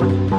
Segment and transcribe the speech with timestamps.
[0.00, 0.38] Thank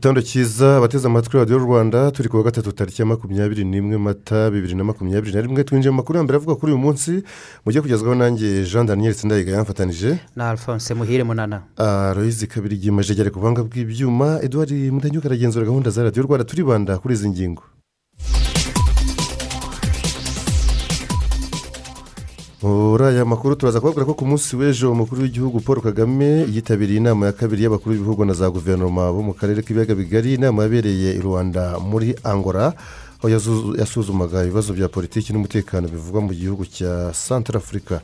[0.00, 4.50] igitondo cyiza abateze amatwi radiyo rwanda turi ku wa gatatu tariki ya makumyabiri n'imwe mata
[4.50, 5.60] bibiri na makumyabiri na rimwe.
[5.64, 7.10] Twinjiye mu makuru ya mbere avuga kuri uyu munsi
[7.64, 10.16] mujye kugezwaho nanjye jean daniel sindayiga yamfatanije.
[10.36, 11.58] Na alphonse muhire munana.
[12.16, 16.96] Royizi kabiri igihe jyare ku buhanga bw'ibyuma eduard mudanyuka aragenzura gahunda za radiyo rwanda turibanda
[16.98, 17.62] kuri izi ngingo.
[22.62, 27.26] Muri aya makuru turaza kubabwira ko ku munsi w'ejo umukuru w'igihugu paul kagame yitabiriye inama
[27.26, 31.20] ya kabiri y'abakuru b'ibihugu na za guverinoma bo mu karere k'ibiyaga bigari inama yabereye i
[31.20, 32.74] rwanda muri angola
[33.20, 33.28] aho
[33.80, 38.00] yasuzumaga ibibazo bya politiki n'umutekano bivugwa mu gihugu cya santara afurika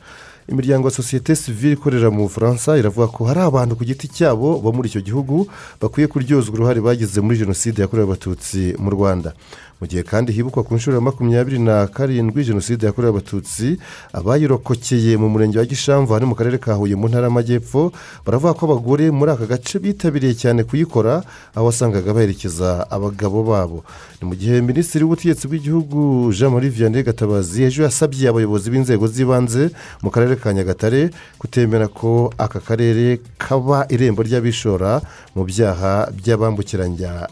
[0.49, 4.71] imiryango ya sosiyete sivire ikorera mu bufaransa iravuga ko hari abantu ku giti cyabo bo
[4.73, 5.45] muri icyo gihugu
[5.81, 9.33] bakwiye kuryozwa uruhare bagize muri jenoside yakorewe abatutsi mu rwanda.
[9.81, 13.77] Mu gihe kandi hibukwa ku nshuro ya makumyabiri na karindwi jenoside yakorewe abatutsi
[14.13, 17.91] abayirokokeye mu murenge wa gishamvu hano mu karere ka huye mu ntara y'amajyepfo
[18.25, 21.21] baravuga ko abagore muri aka gace bitabiriye cyane kuyikora
[21.55, 23.83] aho wasangaga baherekeza abagabo babo.
[24.21, 29.69] Ni mu gihe minisitiri w'ubutegetsi bw'igihugu jean marie vianney gatabazi ejo yasabye abayobozi b'inzego z'ibanze
[30.01, 35.01] mu karere ka nyagatare kutemera ko aka karere kaba irembo ry'abishora
[35.37, 37.29] mu byaha by'abambukiranya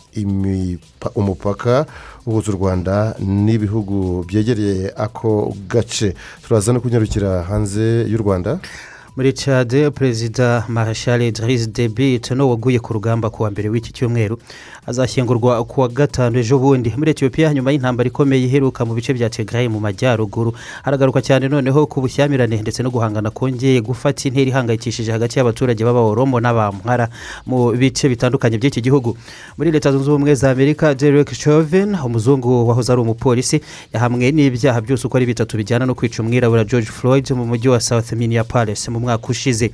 [1.16, 1.86] umupaka
[2.25, 6.16] uhuza u rwanda n'ibihugu byegereye ako gace.
[6.44, 8.59] Turaza no kunyarukira hanze y'u rwanda?
[9.16, 14.38] Muri cade perezida marashale Idriss debi tono waguye ku rugamba kuwa mbere w'iki cyumweru.
[14.88, 16.94] Azashyingurwa ku wa gatanu ejo bundi.
[16.97, 20.53] Muri etiyopiya nyuma y'intambara ikomeye iheruka mu bice bya tegayi mu majyaruguru.
[20.84, 26.40] Haragaruka cyane noneho ku bushyamirane ndetse no guhangana kongeye gufata intera ihangayikishije hagati y'abaturage b'abahoromo
[26.44, 27.07] n'abamwara
[27.47, 29.16] mu bice bitandukanye by'iki gihugu.
[29.57, 33.61] Muri leta zunze ubumwe za amerika derek chauvin umuzungu wahoze ari umupolisi
[33.94, 37.79] yahamwe n'ibyaha byose uko ari bitatu bijyana no kwica umwirabura george floyd mu mujyi wa
[37.79, 38.90] south minneapolis.
[38.90, 39.71] Mu mwaka ushize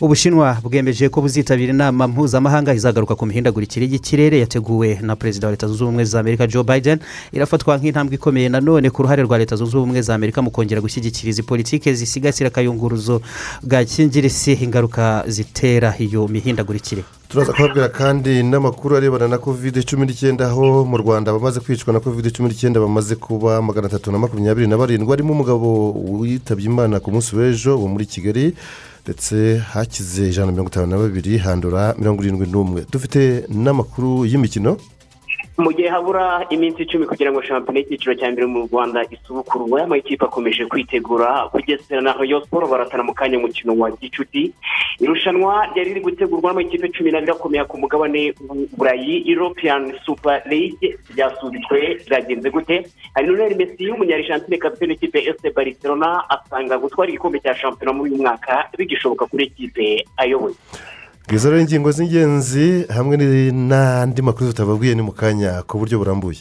[0.00, 5.66] ubushinwa bwemeje ko buzitabira inama mpuzamahanga izagaruka ku mihindagurikire y'ikirere yateguwe na perezida wa leta
[5.66, 6.98] zunze ubumwe za amerika joe biden.
[7.32, 11.30] Irafatwa nk'intambwe ikomeye nanone ku ruhare rwa leta zunze ubumwe za amerika mu kongera gushyigikira
[11.30, 13.20] izi politiki zisigasira akayunguruzo
[13.64, 17.04] gakingiriza ingaruka zitera iyo mihindagurikire.
[17.34, 21.98] Turaza kubabwira kandi n'amakuru arebana na kovide cumi n'icyenda aho mu rwanda abamaze kwicwa na
[22.00, 25.10] kovide cumi n'icyenda bamaze kuba magana atatu na makumyabiri na barindwi.
[25.10, 25.90] Harimo umugabo
[26.20, 28.54] witabye imana ku munsi w'ejo wo muri kigali
[29.02, 32.86] ndetse hakize ijana na mirongo itanu na babiri handura mirongo irindwi n'umwe.
[32.92, 34.76] Dufite n'amakuru y'imikino.
[35.56, 40.24] Mu gihe habura iminsi icumi kugira ngo shampiyona y'icyiciro cya mbere mu rwanda isubukurwe amakipe
[40.26, 44.50] akomeje kwitegura kugeza na royo siporo baratana mu kanya umukino wa gicuti.
[44.98, 50.82] Irushanwa ryari riri gutegurwa n'amakipe cumi n'abiri akomeye ku mugabane w'uburayi european super league.
[51.14, 52.76] Ryasubitswe ryagenze gute?
[53.14, 58.22] Hari noneri mesi y'umunyarishantine kapitene w'ikipe ese barcelona asanga gutwara igikombe cya shampiyona muri uyu
[58.22, 60.58] mwaka bigishoboka kuri ekipe ayoboye.
[61.28, 63.16] Bwiza rero ingingo z'ingenzi hamwe
[63.52, 66.38] n'andi makuru tutababwiye ni mu kanya ku buryo burambuye.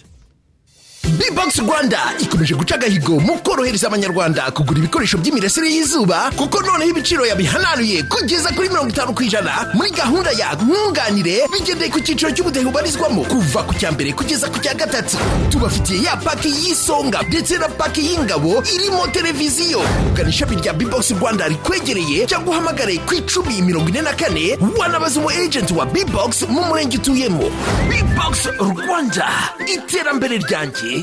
[1.18, 2.00] Bibogisi rwanda.
[2.19, 8.50] Ikomeje guca agahigo mu korohereza abanyarwanda kugura ibikoresho by'imirasire y'izuba kuko noneho ibiciro yabihananuye kugeza
[8.51, 9.69] kuri mirongo itanu ku ijana.
[9.73, 14.57] Muri gahunda ya nkunganire bigendeye ku cyiciro cy'ubudehe ubarizwamo kuva ku cya mbere kugeza ku
[14.59, 15.18] cya gatatu.
[15.50, 19.81] Tubafitiye ya paki y'isonga ndetse na paki y'ingabo irimo televiziyo.
[20.12, 25.19] Ugana ishami rya bibogisi rwanda rikwegereye cyangwa uhamagare ku icumi mirongo ine na kane wanabaza
[25.19, 27.52] umu ejenti wa bibogisi mu murenge utuyemo.
[27.90, 29.29] Bibogisi rwanda.
[29.68, 31.03] Iterambere ryanjye.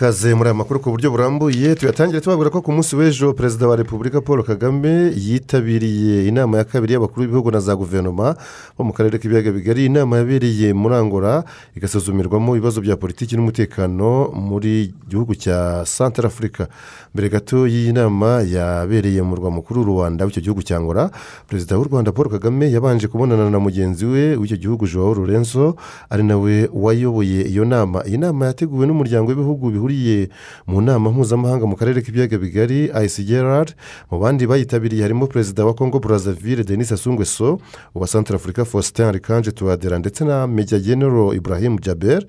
[0.00, 1.74] Muri aya makuru ku buryo burambuye.
[1.76, 6.92] Tuyatangire tubabwira ko ku munsi w'ejo perezida wa repubulika paul kagame yitabiriye inama ya kabiri
[6.94, 8.34] y'abakuru b'ibihugu na za guverinoma
[8.78, 9.84] bo mu karere k'ibiyaga bigari.
[9.86, 11.44] Inama yabereye muri angola
[11.76, 16.66] igasuzumirwamo ibibazo bya politiki n'umutekano muri gihugu cya santara afurika
[17.14, 21.10] mbere gato y'iyi nama yabereye mu murwa mukuru rwanda w'icyo gihugu cya angola
[21.46, 25.76] perezida w'u rwanda paul kagame yabanje kubonana na mugenzi we w'icyo gihugu joao lorenzo
[26.10, 28.02] ari nawe wayoboye iyo nama.
[28.08, 30.28] Iyi nama yateguwe n'umuryango w'ibihugu bihuriye
[30.66, 33.66] mu nama mpuzamahanga mu karere k'ibiyaga bigari icgrr
[34.10, 37.58] mu bandi bayitabiriye harimo perezida wa congo brazzaville denis asungweso
[37.94, 42.22] uwa centrafrica faustin arikanje tuwadera ndetse na meja genero ibrahim jaber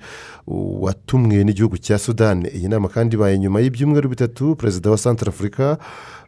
[0.48, 5.78] watumwe n'igihugu cya sudani iyi nama kandi ibaye nyuma y'ibyumweru bitatu perezida wa centrafrica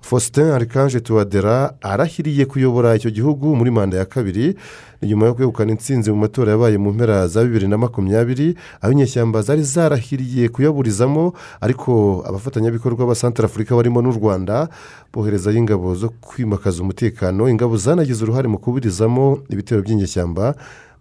[0.05, 4.55] faustin arikanje tuwadera arahiriye kuyobora icyo gihugu muri manda ya kabiri
[5.01, 9.41] nyuma yo kwegukana intsinzi mu matora yabaye mu mpera za bibiri na makumyabiri aho inyeshyamba
[9.41, 14.69] zari zarahiriye kuyaburizamo ariko abafatanyabikorwa ba santarafurika barimo n'u rwanda
[15.13, 17.49] boherezayo ingabo zo kwimakaza umutekano.
[17.49, 20.55] Ingabo zanagize uruhare mu kuburizamo ibitero by'inyeshyamba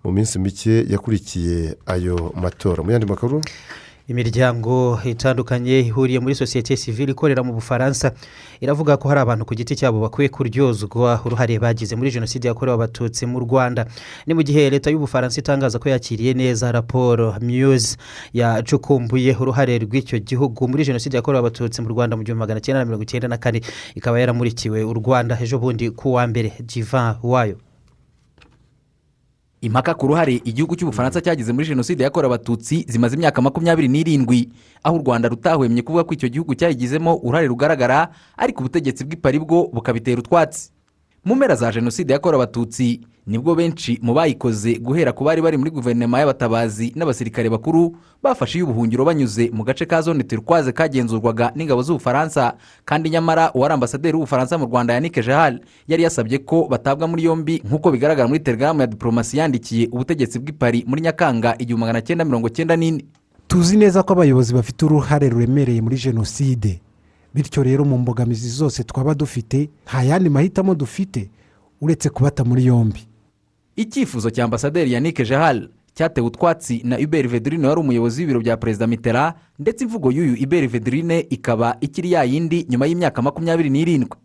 [0.05, 2.83] mu minsi mike yakurikiye ayo matora.
[2.83, 3.41] Mu yandi makuru?
[4.09, 8.12] Imiryango itandukanye ihuriye muri sosiyete sivile ikorera mu bufaransa
[8.61, 13.27] iravuga ko hari abantu ku giti cyabo bakwiye kuryozwa uruhare bagize muri jenoside yakorewe abatutsi
[13.27, 13.87] mu rwanda.
[14.27, 17.97] Ni mu gihe leta y'ubufaransa itangaza ko yakiriye neza raporo muse
[18.37, 22.85] yacukumbuye uruhare rw'icyo gihugu muri jenoside yakorewe abatutsi mu rwanda mu gihumbi magana cyenda na
[22.85, 23.61] mirongo icyenda na kane
[23.97, 26.53] ikaba yaramurikiwe u rwanda ejo bundi ku wa mbere.
[26.67, 27.56] Jivan wayo
[29.64, 34.52] impaka ku ruhare igihugu cy'ubufaransa cyagize muri jenoside yakorewe abatutsi zimaze imyaka makumyabiri n'irindwi
[34.84, 39.72] aho u rwanda rutahwemye kuvuga ko icyo gihugu cyayigizemo uruhare rugaragara ariko ubutegetsi bw'ipari bwo
[39.72, 40.74] bukabitera utwatsi.
[41.25, 45.56] Mu mpera za jenoside yakorewe abatutsi ni bwo benshi mu bayikoze guhera ku bari bari
[45.56, 51.82] muri guverinoma y'abatabazi n'abasirikare bakuru bafashe iy'ubuhungiro banyuze mu gace ka zone turikwaze kagenzurwaga n'ingabo
[51.82, 52.53] z'ubufaransa.
[52.85, 57.62] Kandi nyamara uwari ambasaderi w'ubufaransa mu rwanda yannick jehal yari yasabye ko batabwa muri yombi
[57.65, 62.49] nk'uko bigaragara muri telegaramu ya diporomasi yandikiye ubutegetsi bw'ipari muri nyakanga igihumbi magana cyenda mirongo
[62.49, 63.05] cyenda n'ine.
[63.49, 66.81] Tuzi neza ko abayobozi bafite uruhare ruremereye muri jenoside.
[67.34, 71.31] Bityo rero mu mbogamizi zose twaba dufite nta yandi mahitamo dufite
[71.81, 73.00] uretse kubata muri yombi.
[73.76, 78.86] Icyifuzo cya ambasaderi yannick jehal cyatewe utwatsi na iberi vedurine wari umuyobozi w'ibiro bya perezida
[78.86, 84.16] mitera ndetse imvugo y'uyu iberi vedurine ikaba ikiri ya yindi nyuma y'imyaka makumyabiri n'irindwi.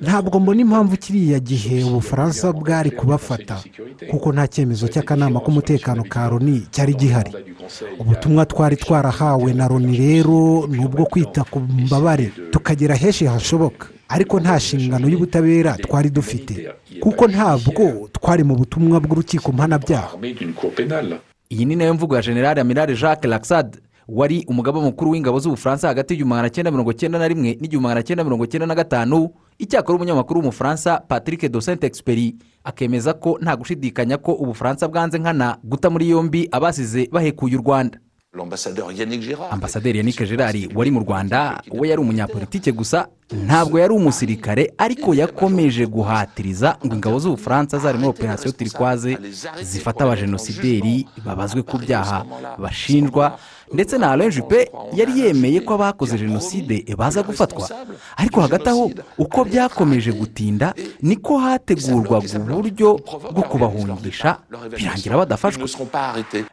[0.00, 3.56] Ntabwo mbona impamvu kiriya gihe ubufaransa bwari kubafata
[4.10, 7.32] kuko nta cyemezo cy'akanama k'umutekano ka loni cyari gihari.
[7.98, 12.32] ubutumwa twari twarahawe na loni rero ni ubwo kwita ku mbabare.
[12.50, 16.68] tukagera henshi hashoboka ariko nta nshingano y'ubutabera twari dufite
[17.00, 20.16] kuko ntabwo twari mu butumwa bw'urukiko mpanabyaha
[21.52, 23.78] iyi ni na yo mvugo ya generale amirare jacques laxade.
[24.08, 28.02] Wari umugaba mukuru w'ingabo z'ubufaransa hagati y'igihumbi magana cyenda mirongo cyenda na rimwe n'igihumbi magana
[28.02, 32.34] cyenda mirongo cyenda na gatanu icyakora umunyamakuru w'umufaransa patrick de saint experi
[32.64, 37.98] akemeza ko nta gushidikanya ko ubufaransa bwanze nkana guta muri yombi abasize bahekuye u rwanda.
[39.50, 43.08] Ambasaderi yannick gerard wari mu rwanda we yari umunyapolitike gusa
[43.44, 49.18] ntabwo yari umusirikare ariko yakomeje guhatiriza ngo ingabo z'ubufaransa zari muri operasiyo turikwaze
[49.62, 52.24] zifata abajenosideri babazwe ku byaha
[52.58, 53.38] bashinjwa
[53.74, 57.68] ndetse na alain juppe yari yemeye ko abakoze jenoside baza gufatwa.
[58.16, 63.00] Ariko hagati aho uko byakomeje gutinda niko hategurwaga uburyo
[63.32, 64.38] bwo kubahungisha
[64.76, 65.64] birangira badafashwe.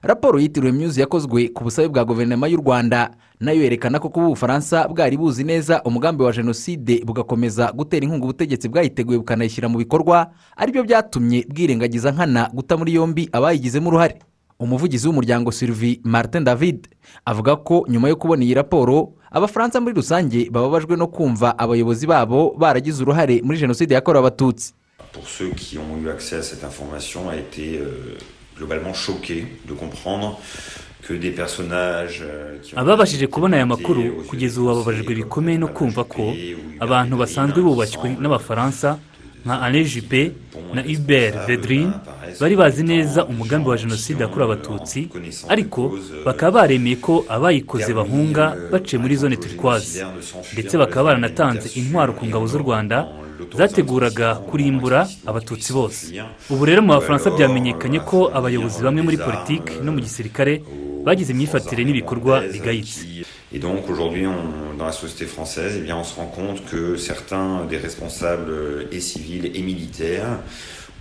[0.01, 3.12] Raporo yitiriwe muse yakozwe ku busabe bwa guverinoma y'u rwanda.
[3.39, 8.68] Nayo yerekana ko kuba ubufaransa bwari buzi neza umugambi wa jenoside bugakomeza gutera inkunga ubutegetsi
[8.69, 10.27] bwayiteguye bukanayishyira mu bikorwa
[10.57, 14.19] ari byo byatumye bwirengagiza nkana guta muri yombi abayigizemo uruhare.
[14.59, 16.88] Umuvugizi w'umuryango sylvie martin david
[17.25, 22.54] avuga ko nyuma yo kubona iyi raporo abafaransa muri rusange bababajwe no kumva abayobozi babo
[22.57, 24.73] baragize uruhare muri jenoside yakorewe abatutsi.
[25.13, 28.18] Pour ceux qui ont eu accès à cette information, a été euh,
[28.57, 30.37] globalement choqué de comprendre
[31.01, 36.33] que des personnages euh, ababashije kubona aya makuru kugeza ubu bababajwe bikomeye no kumva ko
[36.80, 38.99] abantu basanzwe bubashywe n'abafaransa
[39.49, 40.21] nka alain juppe
[40.73, 41.94] na hubert apparaissent
[42.39, 45.09] bari bazi neza umugambi wa jenoside yakorewe abatutsi
[45.53, 45.81] ariko
[46.25, 50.06] bakaba baremeye ko abayikoze bahunga baciye muri zone turikwazi
[50.53, 52.97] ndetse bakaba baranatanze intwaro ku ngabo z'u rwanda
[53.57, 56.03] zateguraga kurimbura abatutsi bose.
[56.49, 60.53] Ubu rero mu bafaransa byamenyekanye ko abayobozi bamwe muri politiki no mu gisirikare
[61.06, 63.01] bagize imyifatire n'ibikorwa bigayitse.
[63.51, 64.25] Et donc aujourd'hui,
[64.77, 68.87] dans la société française, eh bien, on se rend compte que certains des responsables euh,
[68.91, 70.37] et civils et militaires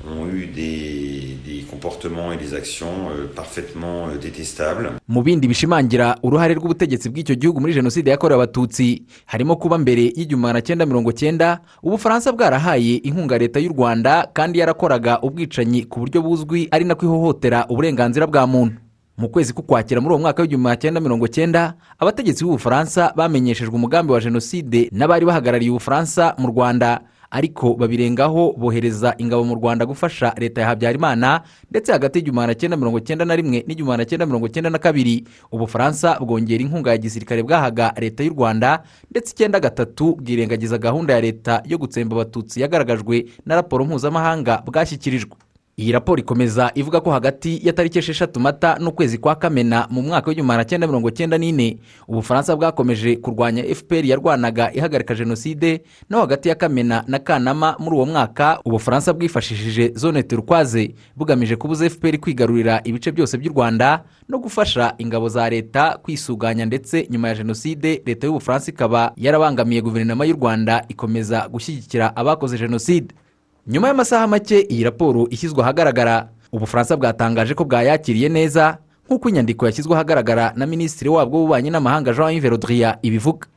[0.08, 4.92] ont eu des, des comportements et des actions euh, parfaitement euh, détestables.
[5.08, 10.36] mu bindi bishimangira uruhare rw'ubutegetsi bw'icyo gihugu muri jenoside yakorewe abatutsi harimo kuba mbere y'igihumbi
[10.42, 16.22] magana cyenda mirongo cyenda ubufaransa bwarahaye inkunga leta y'u rwanda kandi yarakoraga ubwicanyi ku buryo
[16.22, 18.76] buzwi ari nako ihohotera uburenganzira bwa muntu
[19.18, 24.12] mu kwezi k'ukwakira muri uwo mwaka w'igihumbi magana cyenda mirongo cyenda abategetsi b'ubufaransa bamenyeshejwe umugambi
[24.12, 27.00] wa jenoside n'abari bahagarariye ubufaransa mu rwanda.
[27.30, 32.76] Ariko babirengaho bohereza ingabo mu rwanda gufasha leta ya habyarimana ndetse hagati y'igihumbi magana cyenda
[32.76, 35.25] mirongo cyenda na rimwe n'igihumbi magana cyenda mirongo cyenda na kabiri.
[35.52, 41.20] Ubufaransa bwongera inkunga ya gisirikare bwahaga leta y'u rwanda ndetse icyenda gatatu bwirengagiza gahunda ya
[41.20, 45.37] leta yo gutsemba abatutsi yagaragajwe na raporo mpuzamahanga bwashyikirijwe.
[45.78, 50.28] Iyi raporo ikomeza ivuga ko hagati ya tariki esheshatu mata n'ukwezi kwa kamena mu mwaka
[50.28, 55.80] w'igihumbi magana cyenda mirongo cyenda n'ine ubufaransa bwakomeje kurwanya fpr yarwanaga ihagarika jenoside
[56.11, 61.90] no hagati ya kamena na kanama muri uwo mwaka ubufaransa bwifashishije zone turukwaze bugamije kubuza
[61.90, 67.35] fpr kwigarurira ibice byose by'u rwanda no gufasha ingabo za leta kwisuganya ndetse nyuma ya
[67.35, 73.14] jenoside leta y'ubufaransa ikaba yarabangamiye guverinoma y'u rwanda ikomeza gushyigikira abakoze jenoside.
[73.68, 76.28] Nyuma y'amasaha make iyi raporo ishyizwe ahagaragara.
[76.52, 82.32] Ubufaransa bwatangaje ko bwayakiriye neza nk'uko inyandiko yashyizwe ahagaragara na minisitiri wabwo w'ububanyi n'amahanga jean
[82.32, 83.48] yves rodriya ibivuga.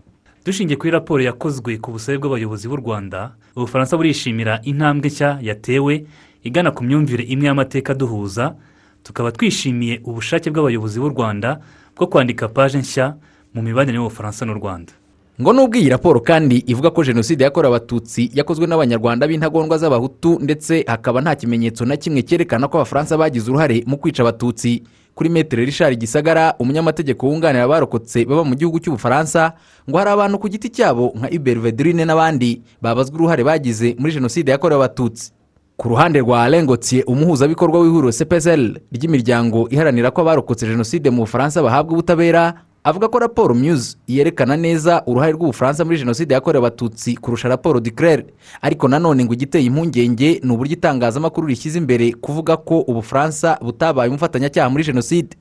[0.45, 6.03] Dushingiye kuri raporo yakozwe ku busabe bw'abayobozi b'u rwanda ubufaransa burishimira intambwe nshya yatewe
[6.43, 8.55] igana ku myumvire imwe y'amateka duhuza.
[9.03, 11.59] Tukaba twishimiye ubushake bw'abayobozi b'u rwanda
[11.95, 13.15] bwo kwandika paje nshya
[13.55, 14.91] mu mibanire y'ubufaransa n'u rwanda.
[15.39, 20.83] Ngo nubwo iyi raporo kandi ivuga ko jenoside yakorewe abatutsi yakozwe n'abanyarwanda b'intagondwa z'abahutu ndetse
[20.87, 24.83] hakaba nta kimenyetso na kimwe cyerekana ko abafaransa bagize uruhare mu kwica abatutsi.
[25.15, 29.53] Kuri metero rishari gisagara umunyamategeko wunganira abarokotse baba mu gihugu cy'ubufaransa
[29.89, 34.51] ngo hari abantu ku giti cyabo nka iberi vedrine n'abandi babazwa uruhare bagize muri jenoside
[34.51, 35.31] yakorewe abatutsi.
[35.77, 41.93] Ku ruhande rwa arengotiye umuhuzabikorwa w'ihuriro cpsl ry'imiryango iharanira ko abarokotse jenoside mu bufaransa bahabwa
[41.93, 47.79] ubutabera avuga ko raporo muse yerekana neza uruhare rw'ubufaransa muri jenoside yakorewe abatutsi kurusha raporo
[47.79, 48.25] declare
[48.61, 54.69] ariko nanone ngo igiteye impungenge ni uburyo itangazamakuru rishyize imbere kuvuga ko ubufaransa butabaye umufatanyacyaha
[54.69, 55.37] muri jenoside.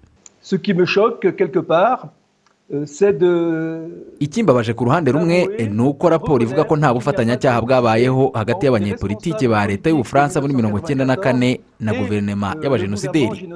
[4.21, 9.67] Ikimbabaje ku ruhande rumwe ni uko raporo ivuga ko nta bufatanyacyaha bwabayeho hagati y'abanyepolitike ba
[9.67, 13.51] leta y'ubufaransa muri mirongo icyenda na kane na guverinoma y'abajenosideri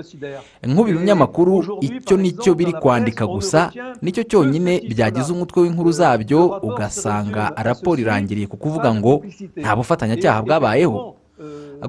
[0.66, 3.70] nk'ubu ibinyamakuru icyo ni cyo biri kwandika gusa
[4.02, 9.22] ni cyo cyonyine byagize umutwe w'inkuru zabyo ugasanga raporo irangiriye ku kuvuga ngo
[9.56, 11.14] nta bufatanyacyaha bwabayeho.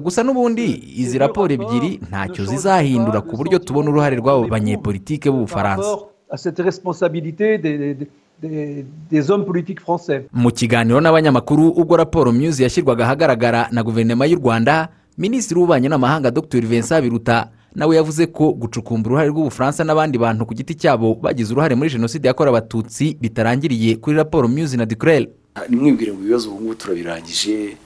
[0.02, 0.66] gusa n'ubundi
[1.02, 7.58] izi raporo ebyiri ntacyo zizahindura ku buryo tubona uruhare rw'abo banyepolitike b'ubufaransa à cette responsabilité
[7.58, 8.08] des, des-
[8.42, 10.26] des- des hommes politiques français.
[10.34, 16.30] mu kiganiro n'abanyamakuru ubwo raporo muse yashyirwaga ahagaragara na guverinoma y'u rwanda minisitiri w'ububanyi n'amahanga
[16.30, 21.52] dr vincent biruta nawe yavuze ko gucukumbura uruhare rw'ubufaransa n'abandi bantu ku giti cyabo bagize
[21.52, 25.28] uruhare muri jenoside yakorewe abatutsi bitarangiriye kuri raporo muse na ducrel
[25.68, 27.76] nimwibwire ngo ibibazo ubu ngubu turabirangije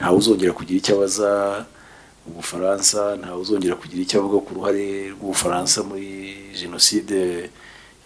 [0.00, 1.30] ntawe uzongera kugira icyo abaza
[2.28, 7.48] ubufaransa ntawe uzongera kugira icyo avuga ku ruhare rw'ubufaransa muri jenoside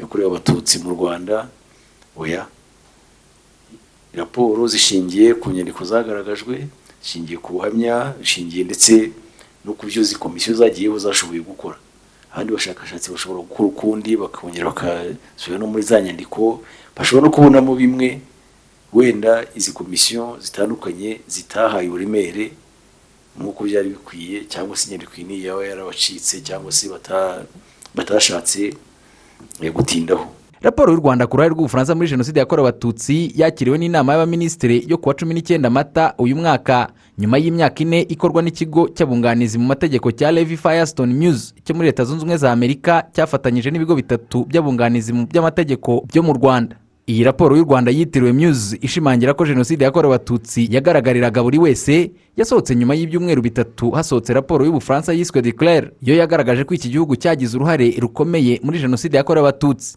[0.00, 1.49] yakorewe abatutsi mu rwanda.
[2.17, 2.47] Oya.
[4.14, 6.67] Raporo zishingiye ku nyandiko zagaragajwe
[7.02, 9.12] zishingiye ku buhamya zishingiye ndetse
[9.64, 11.76] no ku byo komisiyo zagiyeho zashoboye gukora.
[12.33, 16.62] Abandi bashakashatsi bashobora gukora ukundi bakongera bakasubira no muri za nyandiko
[16.97, 18.21] bashobora no kubonamo bimwe.
[18.93, 22.52] Wenda izi komisiyo zitandukanye zitahaye uburemere
[23.38, 27.45] nk'uko byari bikwiye cyangwa se inyandiko iyi yaba yarabacitse cyangwa se bata-
[27.95, 28.73] batashatse
[29.75, 30.25] gutindaho
[30.61, 35.14] raporo y'u rwanda ku ruhare rw'ubufaransa muri jenoside yakorewe abatutsi yakiriwe n'inama y'abaminisitiri yo kuwa
[35.14, 36.88] cumi n'icyenda mata uyu mwaka.
[37.18, 42.04] Nyuma y'imyaka ine ikorwa n'ikigo cy'abunganizi mu mategeko cya levi firestone news cyo muri leta
[42.04, 46.76] zunze ubumwe za amerika cyafatanyije n'ibigo bitatu by'abunganizi mu by'amategeko byo mu rwanda.
[47.09, 52.77] Iyi raporo y'u rwanda yitiriwe muse ishimangira ko jenoside yakorewe abatutsi yagaragariraga buri wese yasohotse
[52.77, 57.97] nyuma y'ibyumweru bitatu hasohotse raporo y'ubufaransa yiswe declare yo yagaragaje ko iki gihugu cyagize uruhare
[57.99, 59.97] rukomeye muri jenoside yakorewe abatutsi.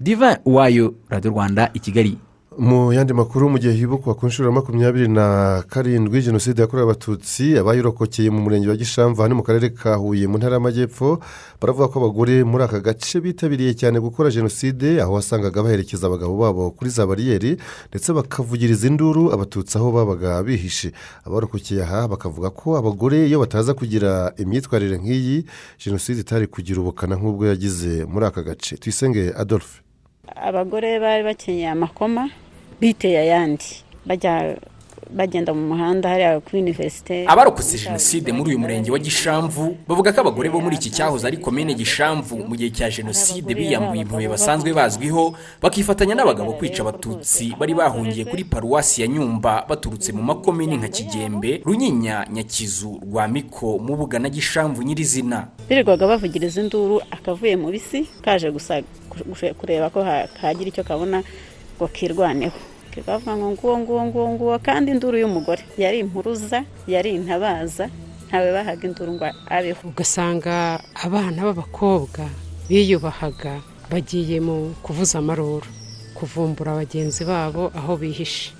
[0.00, 2.18] Divin uwayo radiyo rwanda i kigali.
[2.58, 7.58] Mu yandi makuru mu gihe hibukwa ku nshuro ya makumyabiri na karindwi jenoside yakorewe abatutsi
[7.58, 11.20] abayirokokeye mu murenge wa gishamvu hano mu karere ka huye mu ntara y'amajyepfo
[11.60, 16.70] baravuga ko abagore muri aka gace bitabiriye cyane gukora jenoside aho wasangaga baherekeza abagabo babo
[16.70, 17.56] kuri za bariyeri
[17.90, 20.92] ndetse bakavugiriza induru abatutsi aho babaga bihishe.
[21.24, 25.46] Abarokokeye aha bakavuga ko abagore iyo bataza kugira imyitwarire nk'iyi
[25.78, 28.76] jenoside itari kugira ubukana nk'ubwo yagize muri aka gace.
[28.76, 29.80] Tuyisenge adolphe.
[30.36, 32.30] Abagore bari bakenyeye amakoma
[32.80, 33.68] biteye ayandi
[34.06, 34.56] bajya
[35.12, 40.20] bagenda mu muhanda hariya kuri univerisite abarokotse jenoside muri uyu murenge wa gishamvu bavuga ko
[40.20, 44.72] abagore bo muri iki cyahoze ari komine gishamvu mu gihe cya jenoside biyambuye impuhwe basanzwe
[44.72, 50.88] bazwiho bakifatanya n'abagabo kwica abatutsi bari bahungiye kuri paruwasi ya nyumba baturutse mu makomini nka
[50.88, 55.48] kigembe runyinya nyakizu rwamiko mubuga na gishamvu nyirizina.
[55.68, 58.82] Birirwaga bavugiriza induru akavuye mu bisi kaje gusa
[59.58, 60.04] kureba ko
[60.40, 61.22] kagira icyo kabona
[61.76, 62.52] ngo kirwaneho.
[63.06, 64.54] Bavuga ngo nguwo nguwo nguwo nguwo.
[64.66, 67.86] Kandi induru y'umugore yari impuruza yari intabaza
[68.28, 69.24] ntawe bahaga induru ngo
[69.56, 69.82] abeho.
[69.90, 70.54] Ugasanga
[71.06, 72.22] abana b'abakobwa
[72.68, 73.54] biyubahaga
[73.90, 75.66] bagiye mu kuvuza amaruru
[76.14, 78.52] kuvumbura bagenzi babo aho bihishe.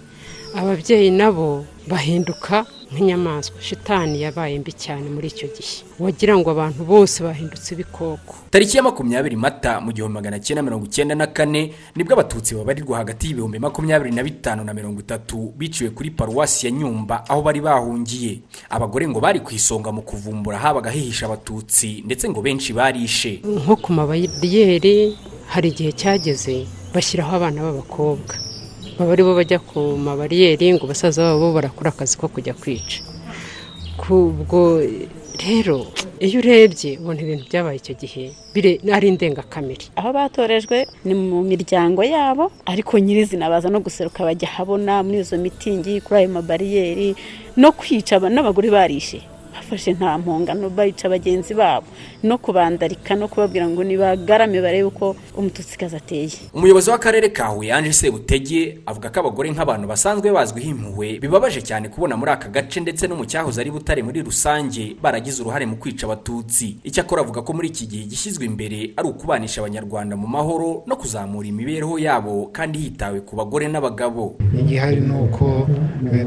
[0.59, 3.57] Ababyeyi nabo bahinduka nk'inyamaswa.
[3.63, 5.85] Shitani yabaye mbi cyane muri icyo gihe.
[5.99, 8.35] Wagira ngo abantu bose bahindutse ibikoko.
[8.51, 12.55] Tariki ya makumyabiri mata mu gihumbi magana cyenda mirongo icyenda na kane ni bwo abatutsi
[12.55, 17.43] babarirwa hagati y'ibihumbi makumyabiri na bitanu na mirongo itatu biciwe kuri paruwasi ya nyumba aho
[17.43, 18.41] bari bahungiye.
[18.71, 23.41] Abagore ngo bari ku isonga mu kuvumbura habaga hihisha abatutsi ndetse ngo benshi barishe.
[23.45, 25.15] Nko ku mabariyeri
[25.47, 28.35] hari igihe cyageze bashyiraho abana b'abakobwa.
[29.01, 33.01] Baba ari bo bajya ku mabariyeri ngo basaza babo barakora akazi ko kujya kwica.
[33.97, 34.81] Kubwo
[35.41, 35.89] rero
[36.21, 38.25] iyo urebye ubona ibintu byabaye icyo gihe
[38.93, 45.01] ari indengakamere aho batorejwe ni mu miryango yabo ariko nyirizina baza no guseruka bajya habona
[45.01, 47.17] muri izo mitingi kuri ayo mabariyeri
[47.57, 49.25] no kwica n'abagore barishe.
[49.71, 51.87] Bafashe nta mpongano bayica bagenzi babo
[52.23, 56.31] no kubandarika no kubabwira ngo nibagarame barebe uko umututsikazi ateye.
[56.55, 61.89] Umuyobozi w'akarere ka huye ange sebutege avuga ko abagore nk'abantu basanzwe bazwiho impuhwe bibabaje cyane
[61.89, 65.77] kubona muri aka gace ndetse no mu cyahoze ari butare muri rusange baragize uruhare mu
[65.77, 66.77] kwica abatutsi.
[66.85, 71.47] Icyakora avuga ko muri iki gihe gishyizwe imbere ari ukubanisha abanyarwanda mu mahoro no kuzamura
[71.49, 74.35] imibereho yabo kandi hitawe ku bagore n'abagabo.
[74.59, 75.67] Igihari ni uko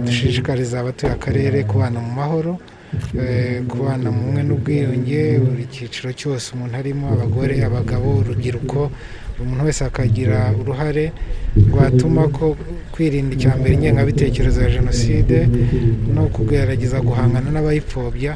[0.05, 2.57] dushishikariza abatuye akarere kubana mu mahoro
[3.69, 8.79] kubana mu bumwe n'ubwiyunge buri cyiciro cyose umuntu arimo abagore abagabo urubyiruko
[9.37, 11.05] buri muntu wese akagira uruhare
[11.69, 12.45] rwatuma ko
[12.93, 15.37] kwirinda icya mbere ingengabitekerezo ya jenoside
[16.15, 18.33] no kugerageza guhangana n'abayipfobya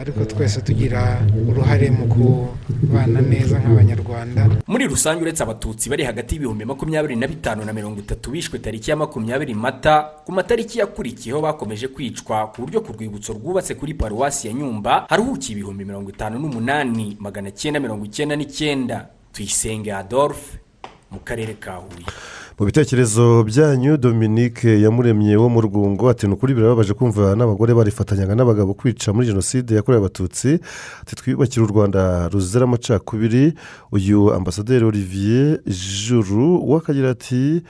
[0.00, 4.48] ariko twese tugira uruhare mu kubana neza nk'abanyarwanda.
[4.66, 8.90] Muri rusange uretse abatutsi bari hagati y'ibihumbi makumyabiri na bitanu na mirongo itatu bishwe tariki
[8.90, 14.48] ya makumyabiri mata ku matariki yakurikiyeho bakomeje kwicwa ku buryo ku rwibutso rwubatse kuri paruwasi
[14.48, 19.08] ya nyumba haruhukiye ibihumbi mirongo itanu n'umunani magana cyenda mirongo icyenda n'icyenda.
[19.32, 20.58] Tuyisenge adolphe
[21.12, 22.06] mu karere ka huye.
[22.60, 28.34] Mu bitekerezo byanyu dominique yamuremye wo mu rwungo ati ni ukuri birababaje kumva n'abagore barifatanyaga
[28.34, 30.60] n'abagabo kwica muri jenoside yakorewe abatutsi.
[31.02, 33.54] Ati twiyubakire u rwanda ruzira amacakubiri.
[33.92, 37.62] Uyu ambasaderi olivier juru w'akagira ati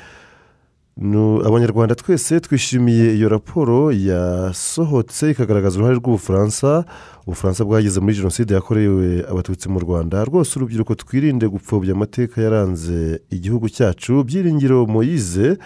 [1.01, 6.85] abanyarwanda twese twishimiye iyo raporo yasohotse ikagaragaza uruhare rw'ubufaransa.
[7.27, 10.25] Ubufaransa bwagize muri jenoside yakorewe abatutsi mu rwanda.
[10.25, 14.25] Rwose urubyiruko twirinde gupfobya amateka yaranze igihugu cyacu.
[14.25, 15.57] Byiringiro moyize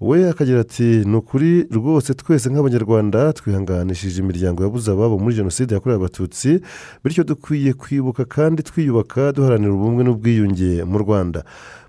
[0.00, 5.98] we akagira ati ni ukuri rwose twese nk'abanyarwanda twihanganishije imiryango yabuze ababo muri jenoside yakorewe
[6.00, 6.60] abatutsi
[7.04, 11.42] bityo dukwiye kwibuka kandi twiyubaka duharanira ubumwe n'ubwiyunge mu rwanda.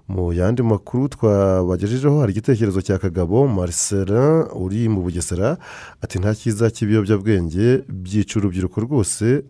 [0.07, 5.57] Mu yandi makuru twabagejejeho hari igitekerezo cya kagabo Marcelin uri mu bugesera
[6.03, 9.43] ati nta cyiza cy'ibiyobyabwenge byica urubyiruko rwose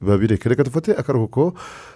[0.00, 0.48] babireke.
[0.48, 1.52] Reka dufate akaruhuko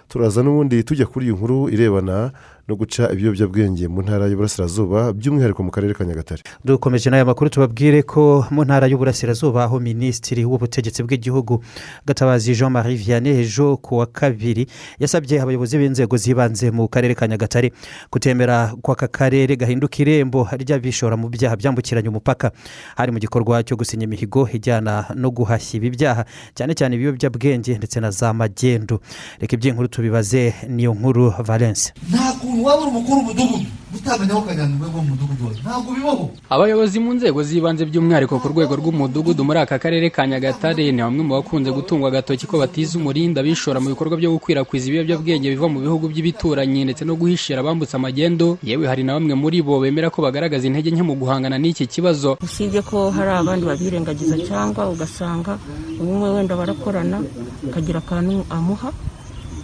[0.09, 2.31] turaza n'ubundi tujya kuri iyi nkuru irebana
[2.67, 6.43] no guca ibiyobyabwenge mu ntara y'uburasirazuba by'umwihariko mu karere ka nyagatare.
[6.65, 11.59] Dukomeje n'aya makuru tubabwire ko mu ntara y'uburasirazuba aho minisitiri w'ubutegetsi bw'igihugu
[12.07, 14.67] gatabazi jean marie vianney ejo ku wa kabiri
[14.99, 17.71] yasabye abayobozi b'inzego z'ibanze mu karere ka nyagatare
[18.09, 22.51] kutemera ko aka karere gahinduka irembo ry'abishora mu byaha byambukiranya umupaka.
[22.95, 26.23] Hari mu gikorwa cyo gusinya imihigo ijyana no guhashya ibi byaha
[26.55, 29.03] cyane cyane ibiyobyabwenge ndetse na za magendu.
[29.39, 31.91] Reka iby'inkuru tubibaze niyo nkuru valence
[32.53, 34.41] nta kuntu waba uri umukuru w'umudugudu utamenya aho
[34.89, 40.09] rw'umudugudu wawe ntabwo bibaho abayobozi mu nzego z'ibanze by'umwihariko ku rwego rw'umudugudu muri aka karere
[40.09, 44.33] ka nyagatare ni bamwe mu bakunze gutungwa agatoki ko batiza umurinda bishora mu bikorwa byo
[44.33, 48.57] gukwirakwiza ibiyobyabwenge biva mu bihugu by'ibituranyi ndetse no guhishira abambutse amagendo.
[48.65, 52.37] Yewe hari na bamwe muri bo bemera ko bagaragaza intege nke mu guhangana n'iki kibazo.
[52.41, 55.57] Usibye ko hari abandi babirengagiza cyangwa ugasanga
[56.01, 57.21] umwe wenda barakorana
[57.69, 58.89] akagira akantu amuha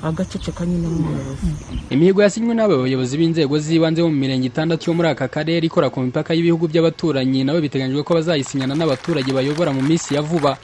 [0.03, 1.47] agaceceka nyine nk'umuyobozi
[1.89, 5.89] imihigo yasinywe n'aba bayobozi b'inzego z'ibanze bo mu mirenge itandatu yo muri aka karere ikora
[5.91, 10.55] ku mipaka y'ibihugu by'abaturanyi nabo biteganyijwe ko bazayisinyana n'abaturage bayobora mu minsi ya vuba.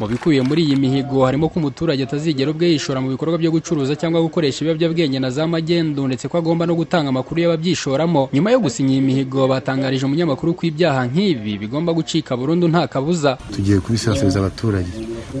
[0.00, 3.96] Mu bikubiye muri iyi mihigo harimo ko umuturage atazigera ubwe yishora mu bikorwa byo gucuruza
[3.96, 8.28] cyangwa gukoresha ibiyobyabwenge na za magendu ndetse ko agomba no gutanga amakuru y'ababyishoramo.
[8.32, 13.38] Nyuma yo gusinya iyi mihigo batangarije umunyamakuru ko ibyaha nk'ibi bigomba gucika burundu nta kabuza.
[13.54, 14.92] Tugiye kubisasiriza abaturage.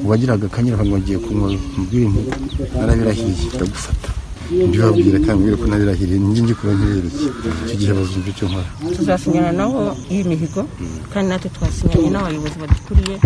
[0.04, 2.22] Uwagiraga akanyura ngo agiye kunywa mubwire nti
[2.80, 4.08] narabirahiye ndagufata
[4.68, 7.24] mbibabwira kandi mbwira ko nabirahiriye njye ngikora ntibereke
[7.66, 8.68] icyo gihe bazumva icyo nkora.
[8.96, 9.80] Tuzasinyana nabo
[10.12, 10.62] iyi mihigo
[11.12, 13.16] kandi natwe twasinyanye n'abayobozi badukuriye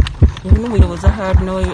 [0.44, 1.64] n'umuyobozi ahari nawe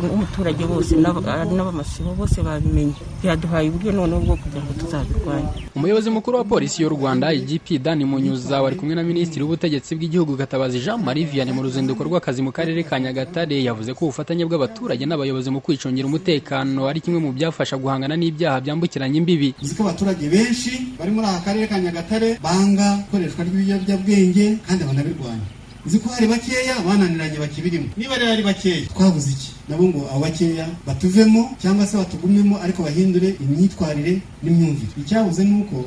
[0.00, 2.94] n'umuturage bose n'abamasibo bose babimenye.
[3.22, 5.48] Byaduhaye uburyo noneho bwo kugira ngo tuzabirwanye.
[5.74, 10.36] Umuyobozi mukuru wa polisi y'u rwanda igp dani munyuza wari kumwe na minisitiri w'ubutegetsi bw'igihugu
[10.36, 15.02] gatabazi jean marie vianney mu ruzinduko rw'akazi mu karere ka nyagatare yavuze ko ubufatanye bw'abaturage
[15.06, 19.54] n'abayobozi mu kwicungira umutekano ari kimwe mu byafasha guhangana n'ibyaha byambukiranya imbibi.
[19.62, 25.46] Uzi ko abaturage benshi bari muri aka karere ka nyagatare banga ikoreshwa ry'ibiyobyabwenge kandi banabirwanya.
[25.86, 28.86] Uzi ko hari bakeya bananiranye bakibirimo niba rero ari bakeya.
[28.92, 29.48] Twabuze iki?
[29.68, 34.92] Nabo ngo abo bakeya batuvemo cyangwa se batugumemo ariko bahindure imyitwarire n'imyumvire.
[35.00, 35.84] Icyabuze ni uko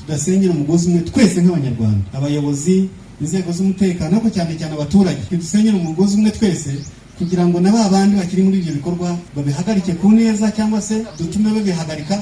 [0.00, 2.04] tudasengera umugozi umwe twese nk'abanyarwanda.
[2.16, 2.88] Abayobozi
[3.20, 5.22] inzego z'umutekano ariko cyane cyane abaturage.
[5.30, 6.70] Dusenyera umugozi umwe twese
[7.18, 11.52] kugira ngo na ba bandi bakiri muri ibyo bikorwa babihagarike ku neza cyangwa se dutume
[11.54, 12.14] babihagarika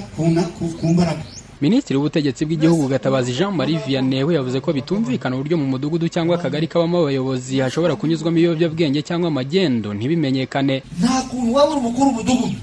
[0.80, 1.22] ku mbaraga.
[1.60, 6.36] Minisitiri w'ubutegetsi bw'igihugu gatabazi jean marie vianney we yavuze ko bitumvikana uburyo mu mudugudu cyangwa
[6.40, 9.92] akagari kabamo abayobozi hashobora kunyuzwamo ibiyobyabwenge cyangwa amagendo.
[9.94, 10.82] Ntibimenyekane.
[11.00, 12.56] Nta kuntu waba uri umukuru w'umudugudu.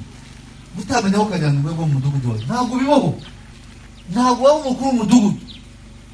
[0.81, 3.09] Utamenya aho ukajyana urwego mu mudugudu wawe ntabwo bibaho.
[4.11, 5.39] Ntabwo waba umukuru w'umudugudu.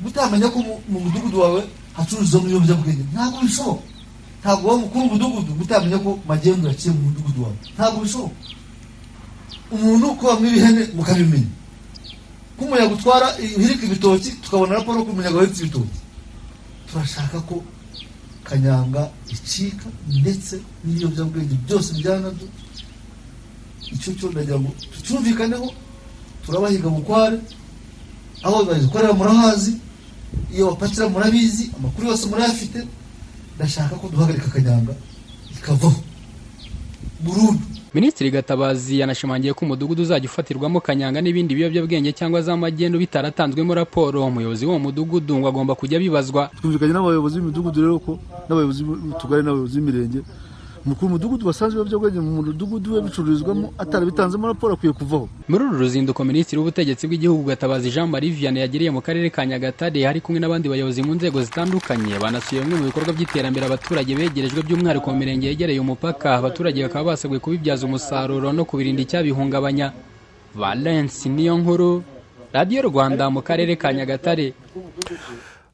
[0.08, 0.58] Utamenya ko
[0.92, 1.62] mu mudugudu wawe
[1.96, 3.04] hacururizwamo ibiyobyabwenge.
[3.16, 3.84] Ntabwo bishoboka.
[4.44, 7.58] Ntabwo waba umukuru w'umudugudu utamenya ko magendo yaciye mu mudugudu wawe.
[7.76, 8.36] Ntabwo bishoboka.
[9.72, 11.52] Umuntu kubamo ibihene mukabimenya
[12.64, 15.98] nk'umuyaga utwara ihirika ibitoki tukabona raporo ko umuyaga wahetse ibitoki.
[16.88, 17.64] Turashaka ko
[18.48, 19.88] kanyanga icika
[20.20, 22.48] ndetse n'ibiyobyabwenge byose bijyana na byo.
[23.94, 25.68] Icyo cyo ndagira ngo tucyumvikaneho
[26.46, 27.38] turabahiga bukware
[28.44, 29.74] aho bazikorera murahazi
[30.54, 32.80] iyo bapakira murabizi amakuru yose murayafite
[33.56, 34.94] ndashaka ko duhagarika kanyanga
[35.56, 36.00] ikavaho.
[37.24, 37.64] Burundu.
[37.94, 44.26] Minisitiri gatabazi yanashimangiye ko umudugudu uzajya ufatirwamo kanyanga n'ibindi biyobyabwenge cyangwa za magendu bitaratanzwemo raporo.
[44.26, 48.18] Umuyobozi w'uwo mudugudu ngo agomba kujya bibazwa twumvikanye n'abayobozi b'imidugudu rero ko
[48.50, 50.20] n'abayobozi b'utugari n'abayobozi b'imirenge
[50.86, 55.30] umukuru w'umudugudu wasanze ibiyobyabwenge mu mudugudu we bicururizwamo atarabitanzemo raporo akwiye kuvaho.
[55.48, 60.04] Muri uru ruzinduko minisitiri w'ubutegetsi bw'igihugu gatabazi jean marie vianney yagiriye mu karere ka nyagatare
[60.04, 62.20] hari kumwe n'abandi bayobozi mu nzego zitandukanye.
[62.20, 66.36] Banasuye bimwe mu bikorwa by'iterambere abaturage begerejwe by'umwihariko mu mirenge yegereye umupaka.
[66.36, 69.96] Abaturage bakaba basabwe kubibyaza umusaruro no kubirinda icyabihungabanya.
[70.52, 72.04] Valence niyo nkuru
[72.52, 74.52] radiyo rwanda mu karere ka nyagatare.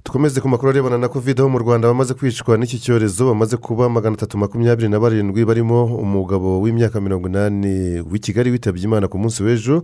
[0.10, 3.90] Dukomeze ku makuru arebana na kovide aho mu rwanda bamaze kwicwa n'iki cyorezo bamaze kuba
[3.90, 9.18] magana atatu makumyabiri na barindwi barimo umugabo w'imyaka mirongo inani w'i kigali witabye imana ku
[9.22, 9.84] munsi w'ejo.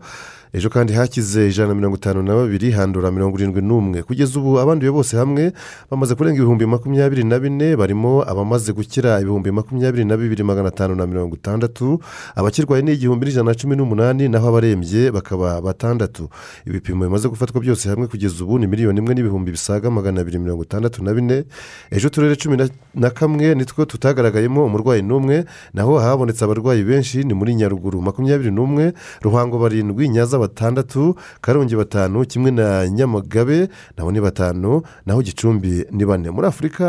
[0.56, 4.04] Ejo kandi hakize ijana na mirongo itanu na babiri handura mirongo irindwi n'umwe.
[4.04, 5.52] Kugeza ubu abanduye bose hamwe
[5.92, 10.96] bamaze kurenga ibihumbi makumyabiri na bine barimo abamaze gukira ibihumbi makumyabiri na bibiri magana atanu
[10.96, 12.00] na mirongo itandatu.
[12.36, 16.30] Abakirwaye ni igihumbi n'ijana na cumi n'umunani naho abarembye bakaba batandatu.
[16.66, 20.64] Ibipimo bimaze gufatwa byose hamwe kugeza ubu ni miliyoni imwe n'ibihumbi bisaga magana abiri mirongo
[20.64, 21.44] itandatu na bine
[21.92, 22.58] ejo uturere cumi
[22.96, 28.02] na kamwe nitwo tutagaragayemo umurwayi n'umwe naho habonetse abarwayi benshi ni muri nyaruguru.
[28.02, 35.22] Makumyabiri n'umwe ruhango barindwi nyaza batandatu karongi batanu kimwe na nyamagabe naho ni batanu naho
[35.22, 36.30] gicumbi ni bane.
[36.30, 36.86] Muri afurika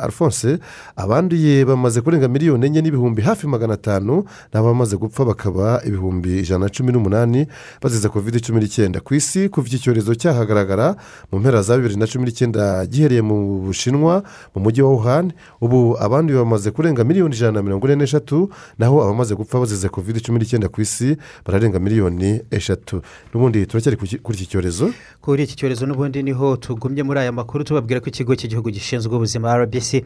[0.00, 0.58] alphonse
[0.96, 6.68] abanduye bamaze kurenga miliyoni enye n'ibihumbi hafi magana atanu n'abamaze gupfa bakaba ibihumbi ijana na
[6.70, 7.46] cumi n'umunani
[7.82, 9.00] bazize kovide cumi n'icyenda.
[9.00, 10.96] Ku isi kuva iki cyorezo cyahagaragara
[11.32, 12.47] mu mpera za bibiri na cumi n'icyenda
[12.86, 14.22] gihereye mu bushinwa
[14.54, 15.32] mu mujyi wa wuhan.
[15.60, 20.20] Ubu abanduye bamaze kurenga miliyoni ijana na mirongo ine n'eshatu naho abamaze gupfa bazize kovide
[20.20, 23.02] cumi n'icyenda ku isi bararenga miliyoni eshatu.
[23.34, 24.90] N'ubundi turacyari kuri iki cyorezo?
[25.20, 29.16] Kuri iki cyorezo n'ubundi ni ho tugumye muri aya makuru tubabwira ko ikigo cy'igihugu gishinzwe
[29.16, 30.04] ubuzima rbc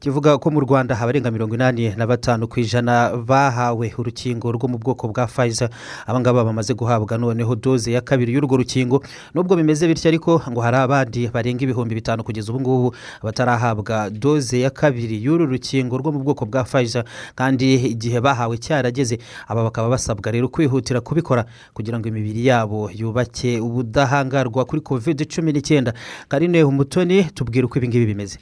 [0.00, 4.78] kivuga ko mu rwanda abarenga mirongo inani na batanu ku ijana bahawe urukingo rwo mu
[4.78, 5.70] bwoko bwa fayiza
[6.06, 9.02] abangaba bamaze guhabwa noneho doze ya kabiri y'urwo rukingo.
[9.34, 14.60] Nubwo bimeze bityo ariko ngo hari abandi barenga ibihumbi bitanu kugeza ubu ngubu batarahabwa doze
[14.60, 17.04] ya kabiri y'uru rukingo rwo mu bwoko bwa fayiza
[17.34, 23.60] kandi igihe bahawe cyarageze aba bakaba basabwa rero kwihutira kubikora kugira ngo imibiri yabo yubake
[23.60, 25.94] ubudahangarwa kuri kovide cumi n'icyenda.
[26.28, 28.38] Karine umutoni tubwire uko ibingibi bimeze.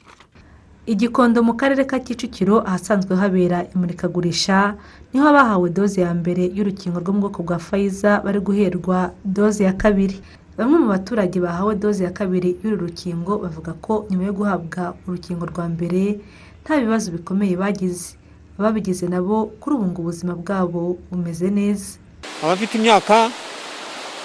[0.85, 4.75] Igikondo mu karere ka kicukiro ahasanzwe habera imurikagurisha
[5.13, 9.63] ni ho abahawe doze ya mbere y'urukingo rwo mu bwoko bwa fayiza bari guherwa doze
[9.65, 10.21] ya kabiri.
[10.57, 15.45] Bamwe mu baturage bahawe doze ya kabiri y'uru rukingo bavuga ko nyuma yo guhabwa urukingo
[15.49, 16.19] rwa mbere
[16.63, 18.13] nta bibazo bikomeye bagize.
[18.59, 21.97] Ababigize nabo kuri ubu ngubu ubuzima bwabo bumeze neza.
[22.43, 23.31] Abafite imyaka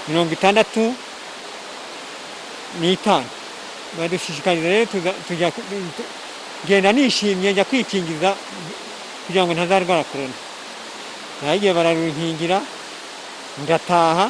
[0.09, 0.93] mirongo itandatu
[2.81, 3.27] n'itanu.
[3.99, 4.87] Badushishikariza rero
[6.65, 8.31] ngenda nishimye njya kwikingiza
[9.27, 10.37] kugira ngo ntazarwara korona
[11.43, 12.59] nagiye bararunkingira
[13.63, 14.27] ngataha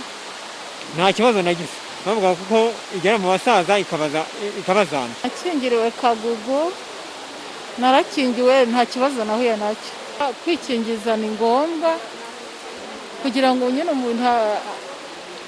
[0.97, 1.75] nta kibazo nagize
[2.07, 2.59] bavuga ko
[2.97, 6.73] igera mu basaza ikabazana nakingiriwe kagugu
[7.79, 11.93] narakingiwe nta kibazo nahuye na cyo kwikingiza ni ngombwa
[13.23, 14.23] kugira ngo nyine umuntu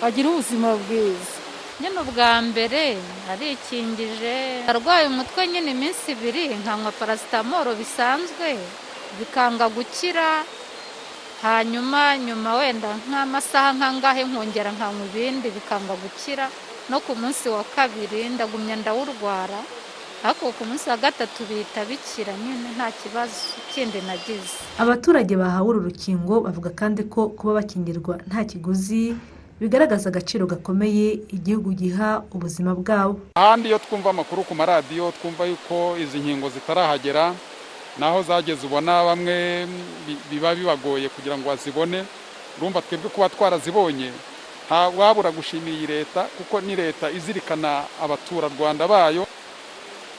[0.06, 1.34] agire ubuzima bwiza
[1.82, 4.34] nyine ubwa mbere narikingije
[4.70, 8.48] arwaye umutwe nyine iminsi ibiri nkanywa parasitamoro bisanzwe
[9.18, 10.28] bikanga gukira.
[11.42, 16.46] Hanyuma nyuma wenda nk'amasaha nk'angahe nkongera nkanywa ibindi bikanga gukira.
[16.90, 19.58] No ku munsi wa kabiri ndagumya ndawurwara
[20.22, 22.32] ariko ku munsi wa gatatu bihita bikira.
[22.38, 24.54] Nyine nta kibazo kindi nagize.
[24.78, 29.18] Abaturage bahawe uru rukingo bavuga kandi ko kuba bakingirwa nta kiguzi
[29.62, 35.94] bigaragaza agaciro gakomeye igihugu giha ubuzima bwabo ahandi iyo twumva amakuru ku maradiyo twumva yuko
[36.02, 37.34] izi nkingo zitarahagera
[37.98, 39.66] naho zageze ubona bamwe
[40.06, 42.02] bi- biba bibagoye kugira ngo bazibone.
[42.58, 44.10] Urumva twebwe kuba twarazibonye
[44.98, 49.26] wabura gushimira iyi leta kuko ni leta izirikana abaturarwanda bayo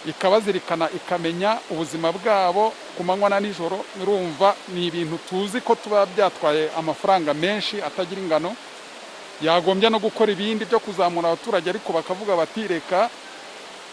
[0.06, 3.82] ikabazirikana ikamenya ubuzima bwabo ku manywa na nijoro.
[4.02, 8.56] Urumva ni ibintu tuzi ko tuba byatwaye amafaranga menshi atagira ingano.
[9.44, 13.10] Yagombye no gukora ibindi byo kuzamura abaturage ariko bakavuga bati reka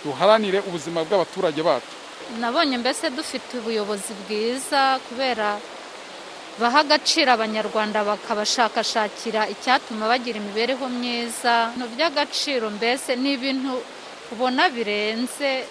[0.05, 1.93] duharanire ubuzima bw'abaturage bacu.
[2.41, 5.59] Nabonye mbese dufite ubuyobozi bwiza kubera
[6.61, 11.73] baha agaciro abanyarwanda bakabashakashakira icyatuma bagira imibereho myiza.
[11.75, 13.73] Ibintu by'agaciro mbese ni ibintu
[14.33, 15.65] ubona birenze.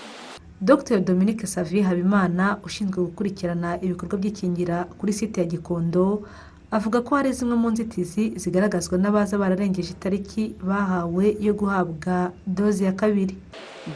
[0.61, 0.99] Dr.
[0.99, 6.27] Dominique savi habimana ushinzwe gukurikirana ibikorwa by'ikingira kuri site ya gikondo
[6.71, 12.93] avuga ko hari zimwe mu nzitizi zigaragazwa n'abaza bararengeje itariki bahawe yo guhabwa doze ya
[12.93, 13.35] kabiri.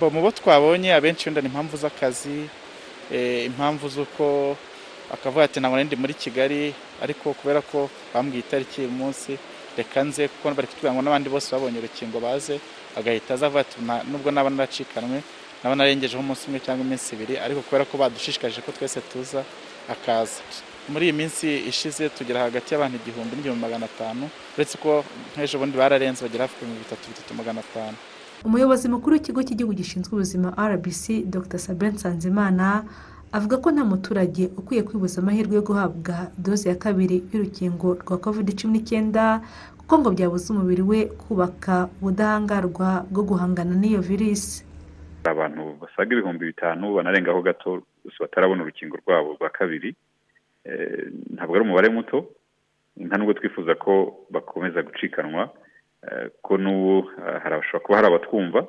[0.02, 2.50] Mu bo twabonye abenshi wenda ni impamvu z'akazi
[3.14, 4.58] eh, impamvu z'uko
[5.14, 9.38] akavuga ati ntabwo ndi muri kigali ariko kubera ko bambwiye itariki uyu munsi
[9.78, 12.58] reka nze kuko bari kutubwira ngo n'abandi bose babonye urukingo baze
[12.98, 15.22] agahita aza avuga ati "Na- nubwo naba naracikanwe
[15.62, 19.42] naba narengejeho umunsi umwe cyangwa iminsi ibiri ariko kubera ko badushishikarije ko twese tuza
[19.94, 20.42] akaza.
[20.92, 25.78] Muri iyi minsi ishize tugera hagati y'abantu igihumbi n'igihumbi magana atanu uretse ko nk'ejo bundi
[25.78, 27.98] bararenze bagera hafi ku bihumbi bitatu bitatu magana atanu.
[28.44, 31.60] Umuyobozi mukuru w'ikigo cy'igihugu gishinzwe ubuzima rbc dr.
[31.60, 32.84] Sabin nsanzimana
[33.32, 38.48] avuga ko nta muturage ukwiye kwibuza amahirwe yo guhabwa doze ya kabiri y'urukingo rwa covid
[38.60, 39.40] cumi n'icyenda
[39.80, 44.64] kuko ngo byabuza umubiri we kubaka ubudahangarwa bwo guhangana n'iyo virusi
[45.24, 47.70] abantu basaga ibihumbi bitanu banarengaho gato
[48.04, 49.96] gusa batarabona urukingo rwabo rwa kabiri.
[51.34, 52.18] Ntabwo ari umubare muto.
[52.98, 55.50] Nta nubwo twifuza ko bakomeza gucikanwa.
[56.08, 58.68] Eh, ko n'ubu eh, hari hashobora kuba hari abatwumva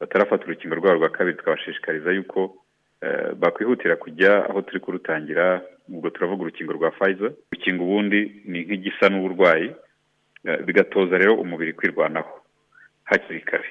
[0.00, 2.56] batarafata urukingo rwabo rwa kabiri tukabashishikariza yuko
[3.02, 5.62] eh, bakwihutira kujya aho turi kurutangira.
[5.88, 7.32] Ubwo turavuga urukingo rwa Pfizer.
[7.52, 9.74] Urukingo ubundi ni nk'igisa n'uburwayi
[10.44, 12.40] eh, bigatoza rero umubiri kwirwanaho
[13.04, 13.68] hakiri kare.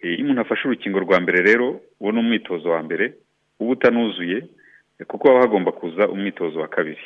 [0.00, 3.14] Eh, iyo umuntu afashe urukingo rwa mbere rero uwo ni umwitozo wa mbere
[3.60, 4.44] uba utanuzuye eh,
[5.02, 7.04] kuko haba hagomba kuza umwitozo wa kabiri.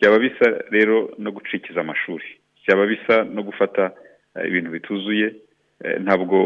[0.00, 2.24] Byaba bisa rero no gucikiza amashuri.
[2.66, 3.92] Byaba bisa no gufata
[4.36, 5.34] eh, ibintu bituzuye
[5.84, 6.36] eh, ntabwo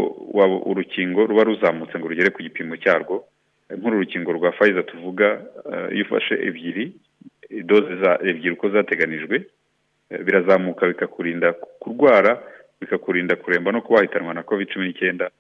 [0.71, 3.25] urukingo ruba ruzamutse ngo rugere ku gipimo cyarwo.
[3.71, 5.27] Eh, nk'uru rukingo rwa Pfizer tuvuga
[5.93, 6.93] iyo ufashe ebyiri
[7.65, 7.95] doze
[8.29, 9.37] ebyiri uko zateganijwe
[10.25, 12.43] birazamuka bikakurinda kurwara
[12.81, 15.31] bikakurinda kuremba no kuba wahitanwa na covid cumi n'icyenda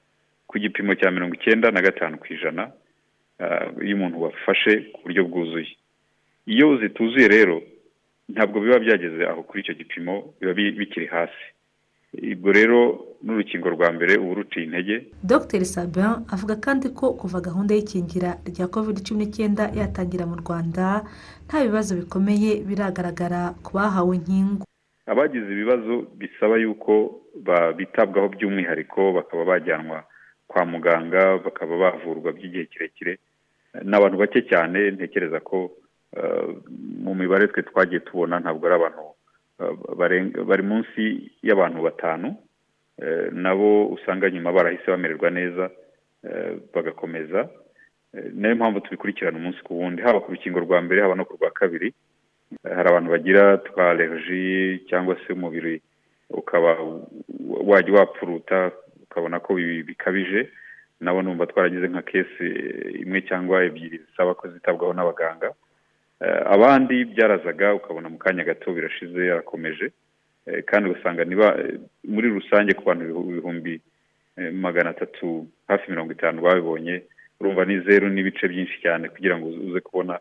[0.46, 2.70] ku gipimo cya mirongo icyenda na gatanu ku ijana.
[3.84, 5.72] Iyo umuntu wafashe ku buryo bwuzuye.
[6.46, 7.62] Iyo zituzuye rero
[8.28, 11.44] ntabwo biba byageze aho kuri icyo gipimo biba bi- bikiri hasi.
[12.32, 12.78] Ubwo rero
[13.22, 14.96] n'urukingo rwa mbere uba uruciye intege.
[15.22, 21.04] Dr sabin avuga kandi ko kuva gahunda y'ikingira rya covid cumi n'icyenda yatangira mu rwanda
[21.46, 24.64] nta bibazo bikomeye biragaragara ku bahawe inkingo
[25.06, 27.20] abagize ibibazo bisaba yuko
[27.78, 29.98] bitabwaho by'umwihariko bakaba bajyanwa
[30.48, 33.18] kwa muganga bakaba bavurwa by'igihe kirekire.
[33.82, 35.70] Ni abantu bake cyane ntekereza ko
[36.16, 36.48] eh,
[37.04, 39.02] mu mibare twe twagiye tubona ntabwo ari abantu
[39.60, 41.02] eh, bari munsi
[41.42, 42.28] y'abantu batanu.
[43.02, 45.70] Eh, nabo usanga nyuma barahise bamererwa neza
[46.74, 47.48] bagakomeza.
[48.32, 51.50] Niyo mpamvu tubikurikirana umunsi ku wundi haba ku rukingo rwa mbere haba no ku rwa
[51.50, 51.94] kabiri.
[52.64, 55.82] Hari abantu bagira twa allergie cyangwa se umubiri
[56.30, 56.76] ukaba
[57.68, 58.72] wajya wapfuruta
[59.16, 60.48] ukabona ko bi- bikabije
[61.00, 62.46] nabo numva twaragize nka kesi
[63.00, 65.52] imwe cyangwa ebyiri zisaba ko zitabwaho n'abaganga.
[66.20, 69.92] Eh, abandi byarazaga ukabona mu kanya gato birashize yarakomeje.
[70.46, 73.80] Eh, kandi ugasanga niba eh, muri rusange ku bantu ibihu- ibihumbi
[74.52, 77.02] magana atatu hafi mirongo itanu babibonye
[77.40, 80.20] urumva ni zeru n'ibice byinshi cyane kugira ngo uze kubona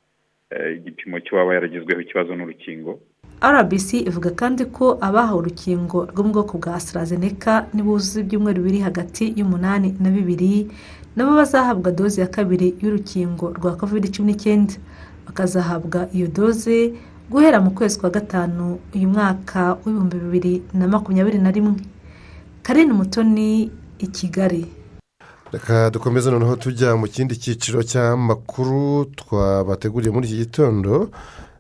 [0.76, 3.00] igipimo cy'uwaba yaragizweho ikibazo n'urukingo.
[3.42, 9.34] Rbc ivuga kandi ko abahawe urukingo rwo mu bwoko bwa AstraZeneca nibuzuza ibyumweru biri hagati
[9.38, 10.68] y'umunani na bibiri
[11.16, 14.74] nabo bazahabwa doze ya kabiri y'urukingo rwa covid cumi n'icyenda.
[15.26, 16.94] Bakazahabwa iyo doze
[17.32, 21.76] guhera mu kwezi kwa gatanu uyu mwaka w'ibihumbi bibiri na makumyabiri na rimwe.
[22.64, 24.66] Karine umutoni i kigali.
[25.52, 31.10] Reka dukomeze noneho tujya mu kindi cyiciro cy'amakuru twabateguriye muri iki gitondo.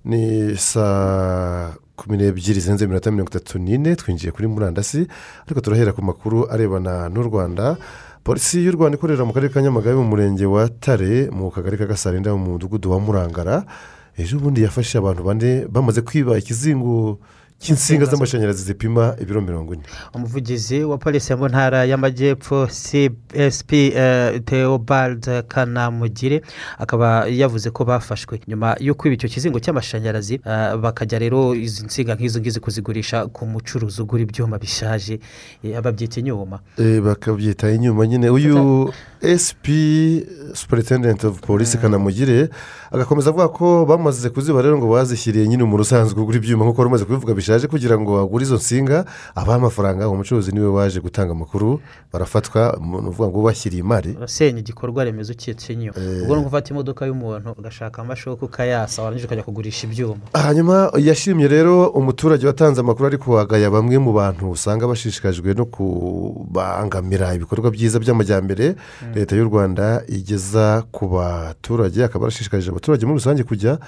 [0.05, 5.07] Ni saa kumi n'ebyiri zirenze iminota mirongo itatu n'ine twinjiye kuri murandasi
[5.45, 7.77] ariko turahera ku makuru arebana n'u rwanda.
[8.23, 11.85] Polisi y'u rwanda ikorera mu karere ka nyamagabe mu murenge wa tare mu kagari ka
[11.85, 13.65] gasarinda mu mudugudu wa murangara.
[14.17, 17.19] Ejo bundi yafashe abantu bane bamaze kwiba ikizingo.
[17.59, 19.83] Cy'insinga z'amashanyarazi zipima ibiro mirongo ine.
[20.13, 23.71] Umuvugizi wa polisi mu ntara y'amajyepfo csp
[24.45, 26.41] theobald kanamugire
[26.77, 28.39] akaba yavuze ko bafashwe.
[28.47, 33.45] Nyuma yo kwiba icyo kizingo cy'amashanyarazi eh, bakajya rero izi nsinga nk'izo ngizi kuzigurisha ku
[33.45, 35.19] mucuruzi ugura ibyuma bishaje
[35.63, 36.59] eh, babyita inyuma.
[36.77, 38.29] Eh, bakabyita inyuma nyine.
[38.29, 38.93] Uyu
[39.45, 39.65] sp
[40.53, 42.49] superintendent of police kanamugire
[42.91, 46.89] agakomeza avuga ko bamaze kuziba rero ngo bazishyiriye nyine umuntu usanzwe ugura ibyuma nk'uko wari
[46.89, 50.99] umaze kubivuga bishaje kugira ngo agure izo nsinga abahe amafaranga uwo mucuruzi ni we waje
[51.01, 51.81] gutanga amakuru
[52.13, 54.15] barafatwa ni ukuvuga ngo ubashyiriye imari.
[54.17, 59.43] Urasenya igikorwa remezo cyitwa inyuma ubwo ni ugufata imodoka y'umuntu ugashaka amashoka ukayasa warangiza ukajya
[59.43, 60.21] kugurisha ibyuma.
[60.33, 67.33] Hanyuma yashimye rero umuturage watanze amakuru ariko agaya bamwe mu bantu usanga bashishikajwe no kubangamira
[67.35, 68.75] ibikorwa byiza by'amajyambere
[69.15, 73.79] leta y'u rwanda igeza ku baturage akaba arashishikarije abaturage muri rusange kujya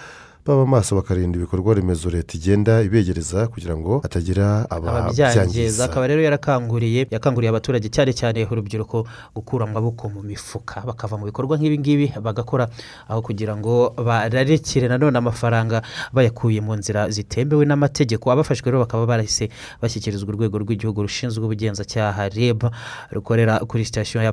[0.48, 7.08] baba maso bakarinda ibikorwa remezo leta igenda ibegereza kugira ngo hatagira ababyangiza akaba rero yarakanguriye
[7.12, 9.04] yakanguriye abaturage cyane cyane urubyiruko
[9.36, 10.82] gukura amaboko mu mifuka.
[10.88, 12.70] Bakava mu bikorwa nk'ibi ngibi bagakora
[13.12, 15.82] aho kugira ngo bararekere nanone amafaranga
[16.16, 18.32] bayakuye mu nzira zitemewe n'amategeko.
[18.32, 19.50] Abafashwe rero bakaba barahise
[19.82, 22.64] bashyikirizwa urwego rw'igihugu rushinzwe ubugenzacyaha reb
[23.12, 24.32] rukorera kuri sitasiyo ya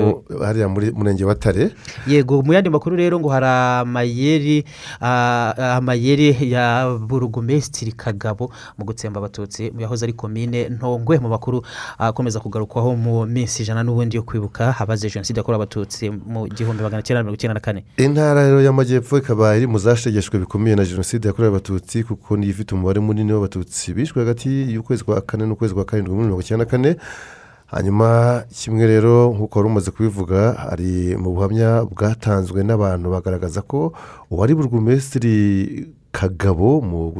[0.00, 1.70] Mu- hariya muri murenge wa tare?
[2.06, 3.46] Yego mu yandi makuru rero ngo hari
[4.30, 4.64] amayeri
[5.00, 11.62] ah, amayeri ya burugumesitiri kagabo mu gutsemba abatutsi yahoze ari komine ntongwe mu makuru
[11.98, 17.02] akomeza kugarukwaho mu minsi ijana n'ubundi yo kwibuka abazize jenoside yakorewe abatutsi mu gihumbi magana
[17.02, 17.84] cyenda mirongo icyenda na kane.
[17.96, 22.74] Intara rero y'amajyepfo ikaba iri mu zashegeshwe bikomeye na jenoside yakorewe abatutsi kuko niyo ifite
[22.74, 26.70] umubare munini w'abatutsi bishwe hagati y'ukwezi kwa kane n'ukwezi kwa karindwi muri mirongo icyenda na
[26.70, 26.96] kane.
[27.70, 33.92] Hanyuma kimwe rero nk'uko wari umaze kubivuga hari mu buhamya bwatanzwe n'abantu bagaragaza ko
[34.30, 35.36] uwari burugumesitiri
[36.12, 37.14] kagabo mu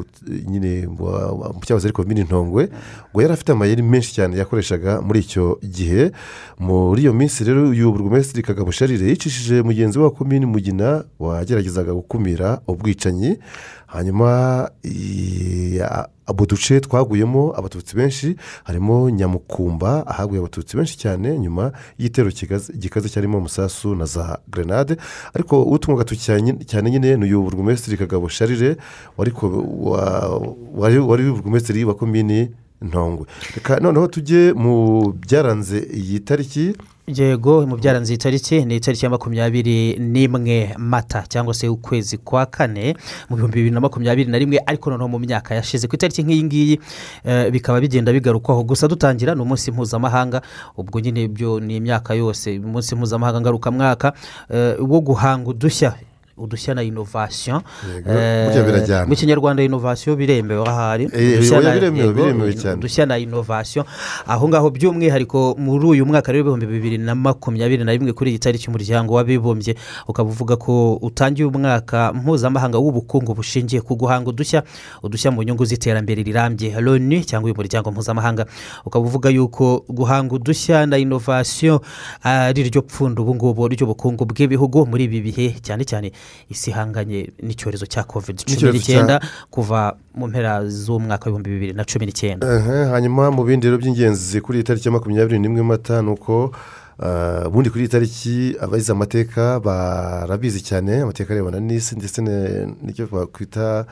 [0.50, 2.66] nyine mu cyahoze ari komini ntongwe
[3.14, 6.10] ngo yari afite amayeri menshi cyane yakoreshaga muri icyo gihe.
[6.58, 11.94] Muri iyo minsi rero uyu burugumesitiri kagabo sharire yicishije mugenzi we wa komini mugina wageragezaga
[11.94, 13.38] gukumira ubwicanyi.
[13.86, 14.30] Hanyuma
[16.30, 22.30] abo duce twaguyemo abatutsi benshi harimo nyamukumba ahaguye abatutsi benshi cyane nyuma y'igitero
[22.78, 24.96] gikaze cyarimo umusasu na za grenade.
[25.34, 26.20] Ariko utunga agatoki
[26.66, 28.76] cyane nyine ni uyu burugumesitiri kagabo sharire
[29.18, 32.50] wari burugumesitiri wa komini
[32.82, 33.26] ntongwe.
[33.54, 36.72] Reka noneho tujye mu byaranze iyi tariki.
[37.16, 42.46] Yego mu byaranze iyi tariki ni itariki ya makumyabiri n'imwe mata cyangwa se ukwezi kwa
[42.46, 42.94] kane
[43.28, 45.88] mu bihumbi bibiri na makumyabiri na rimwe ariko noneho mu myaka yashize.
[45.88, 46.80] Ku itariki nk'iyi ngiyi
[47.24, 48.88] eh, bikaba bigenda bigarukwaho gusa.
[48.88, 50.42] Dutangira ni umunsi mpuzamahanga
[50.76, 52.58] ubwo nyine byo ni imyaka yose.
[52.58, 54.12] Umunsi mpuzamahanga ngarukamwaka
[54.50, 55.94] eh, wo guhanga udushya.
[56.40, 57.62] Udushya na inovasiyo
[58.66, 59.06] birajyana.
[59.06, 62.76] mu kinyarwanda inovasiyo biremewe ahari Eh, Udushya na- cyane.
[62.78, 63.84] udushya na inovasiyo
[64.26, 68.38] aho ngaho by'umwihariko muri uyu mwaka rero w'ibihumbi bibiri na makumyabiri na rimwe kuri iyi
[68.38, 69.74] tariki umuryango w'abibumbye
[70.08, 74.62] ukaba uvuga ko utangiye umwaka mpuzamahanga w'ubukungu bushingiye ku guhanga udushya
[75.02, 78.46] udushya mu nyungu z'iterambere rirambye loni cyangwa uyu muryango mpuzamahanga
[78.86, 81.82] ukaba uvuga yuko guhanga udushya na inovasiyo
[82.22, 86.12] ari ryo pfundo ubu ngubu ry'ubukungu bw'ibihugu muri ibi bihe cyane cyane
[86.50, 92.06] isi ihanganye n'icyorezo cya kovide cumi n'icyenda kuva mu mpera z'umwaka w'ibihumbi bibiri na cumi
[92.06, 92.46] n'icyenda.
[92.92, 96.52] Hanyuma mu bindi rero by'ingenzi kuri iyi tariki ya makumyabiri n'imwe mata ni uko
[96.98, 103.86] ah, ubundi kuri iyi tariki abagize amateka barabizi cyane amateka arebana n'isi ndetse n'icyo twakwita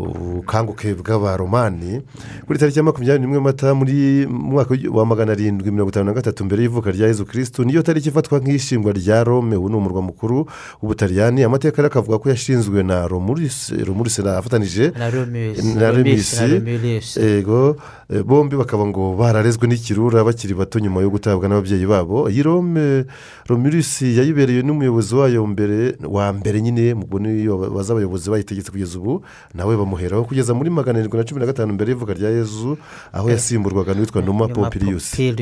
[0.00, 2.02] ubukanguke bw'abaromani.
[2.46, 6.12] Kuri tariki ya makumyabiri n'imwe mata muri mu mwaka wa magana arindwi mirongo itanu na
[6.12, 9.56] gatatu mbere y'ivuka rya yezu kirisitu niyo tariki ifatwa nk'ishingwa rya rome.
[9.56, 10.46] Ubu ni umurwa mukuru
[10.82, 11.44] w'ubutaliyani.
[11.44, 13.74] Amateka akavuga ko yashinzwe na romulisi
[14.26, 14.92] afatanije
[15.74, 16.44] Na remisi
[17.20, 22.30] eh, bombi bakaba ngo bararezwe n'ikirura bakiri bato nyuma yo gutabwa n'ababyeyi babo.
[22.30, 23.04] Iyi rome
[23.46, 29.22] romulisi yayibereye n'umuyobozi wayo mbere wa mbere nyine mubona iyo baza abayobozi bayitegetse kugeza ubu
[29.54, 32.78] nawe bamu bamuheraho kugeza muri magana arindwi na cumi na gatanu mbere y'ivuga rya yezu
[33.12, 35.34] aho yasimburwaga n'uwitwa numa popiriyusi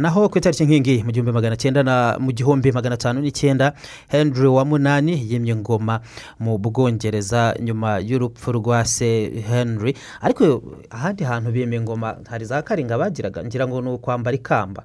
[0.00, 3.74] naho ku itariki nk'ingi mu gihumbi magana cyenda na mu gihumbi magana atanu n'icyenda
[4.08, 6.00] henry wa munani yimye ingoma
[6.38, 9.94] mu bwongereza nyuma y'urupfu rwa se henry.
[10.20, 14.82] Ariko ahandi hantu bimye ingoma hari za karinga bagiraga ngira ngo ni ukwambara ikamba.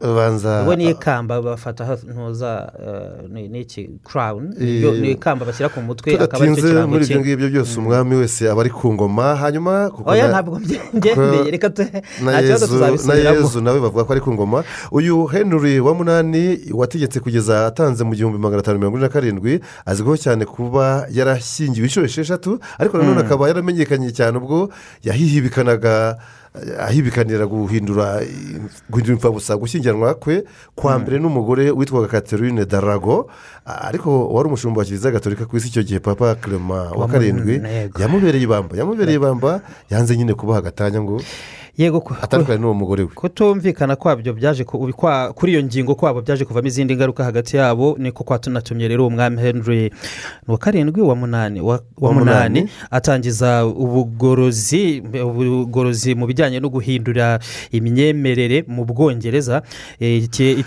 [0.61, 4.53] Ubwo ni ikamba bafata ntuza eh, ni iki crown?
[4.57, 8.15] Ni ikamba bashyira ku mutwe akaba ari cyo tudatinze kirango muri ibyo ngibyo byose umwami
[8.15, 9.10] wese aba ari ku ngoma.
[9.19, 10.59] Hanyuma kuko ntabwo
[10.93, 11.69] mbyemeye reka
[12.23, 17.19] nta kibazo tuzabisubiramo yezu nawe bavuga ko ari ku ngoma uyu henry wa munani wategetse
[17.19, 22.05] kugeza atanze mu gihumbi magana atanu mirongo ine na karindwi azwiho cyane kuba yarashyingiwe inshuro
[22.05, 23.25] esheshatu ariko nanone Mm.
[23.27, 24.69] akaba yaramenyekanye cyane ubwo
[25.03, 26.17] yahihibikanaga
[26.79, 28.19] ahibikanira guhindura
[28.89, 30.43] guhindura imfabusa gushyingiranwa kwe
[30.75, 33.29] kwa mbere n'umugore witwaga catherine darago
[33.65, 37.61] ariko wari umushumba wa kiliziya gatolika ku isi icyo gihe papa clement wa karindwi.
[37.99, 41.21] Yamubereye ibamba yamubereye ibamba yanze nyine kubaha agatanya ngo
[41.77, 43.09] yego atandukanye n'uwo mugore we.
[43.15, 47.95] kutumvikana kwabyo byaje ku- kwa- kuri iyo ngingo kwabo byaje kuvamo izindi ngaruka hagati yabo
[47.99, 49.91] niko kwatunatumye rero umwami henry.
[50.47, 52.69] Uwa karindwi wa munani wa wa Wa munani.
[52.91, 57.39] atangiza ubugorozi ubugorozi mu bijyanye no guhindura
[57.71, 59.61] imyemerere mu bwongereza.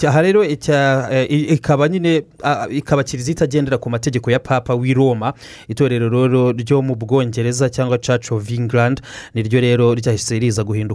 [0.09, 2.23] Aha rero eh, ikaba nyine
[2.71, 5.33] ikaba kiliziya itagendera ku mategeko ya papa w'i roma.
[5.69, 9.01] Itorero rero ryo mu bwongereza cyangwa church of england
[9.35, 10.93] niryo rero ryahise riza guhindukamo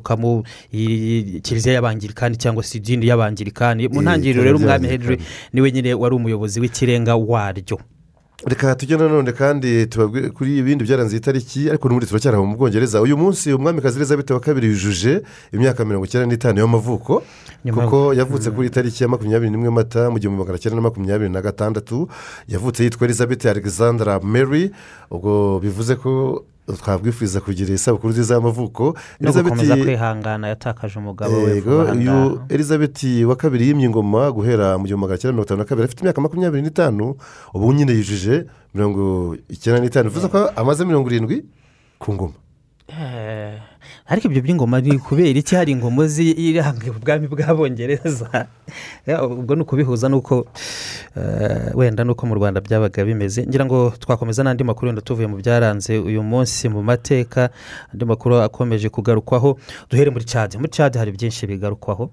[0.71, 5.17] i- kiliziya y'abangirikani cyangwa se idini y'abangirikani mu ntangiriro rero umwami henry
[5.53, 7.79] ni we nyine wari umuyobozi w'ikirenga waryo.
[8.45, 13.01] Reka tujye nanone kandi tubabwire kuri ibindi byaranze iyi tariki ariko n'ubundi turacyari mu bwongereza.
[13.01, 15.21] Uyu munsi umwamikazi elizabeth wa kabiri yujuje
[15.51, 17.23] imyaka mirongo icyenda n'itanu y'amavuko
[17.73, 21.41] kuko yavutse kuri itariki ya makumyabiri n'imwe mata mu gihumbi magana cyenda na makumyabiri na
[21.41, 22.07] gatandatu.
[22.47, 24.71] Yavutse yitwa elizabeth alexandra mary.
[25.11, 26.43] Ubwo bivuze ko
[26.77, 28.95] twabwifuriza kugira isabukuru nziza y'amavuko.
[29.19, 35.01] No gukomeza kwihangana yatakaje umugabo we yego elizabeth wa kabiri yimye ingoma guhera mu gihumbi
[35.01, 37.15] magana cyenda mirongo itanu na kabiri afite imyaka makumyabiri n'itanu
[37.53, 40.09] ubu nyine yujuje mirongo icyenda n'itanu.
[40.09, 41.45] Bivuze ko amaze mirongo irindwi
[41.99, 42.33] ku ngoma.
[42.89, 43.61] Eh,
[44.09, 48.47] ariko ibyo by'ingoma ni kubera iki hari ingoma iranga ubwami bw'abongereza.
[49.21, 50.45] Ubwo ni ukubihuza n'uko
[51.17, 53.45] eh, wenda n'uko mu rwanda byabaga bimeze.
[53.47, 57.49] Ngira ngo twakomeza n'andi makuru wenda tuvuye mu byaranze uyu munsi mu mateka.
[57.93, 59.59] Andi makuru akomeje kugarukwaho.
[59.89, 62.09] Duhere muri cade muri cade hari byinshi bigarukwaho.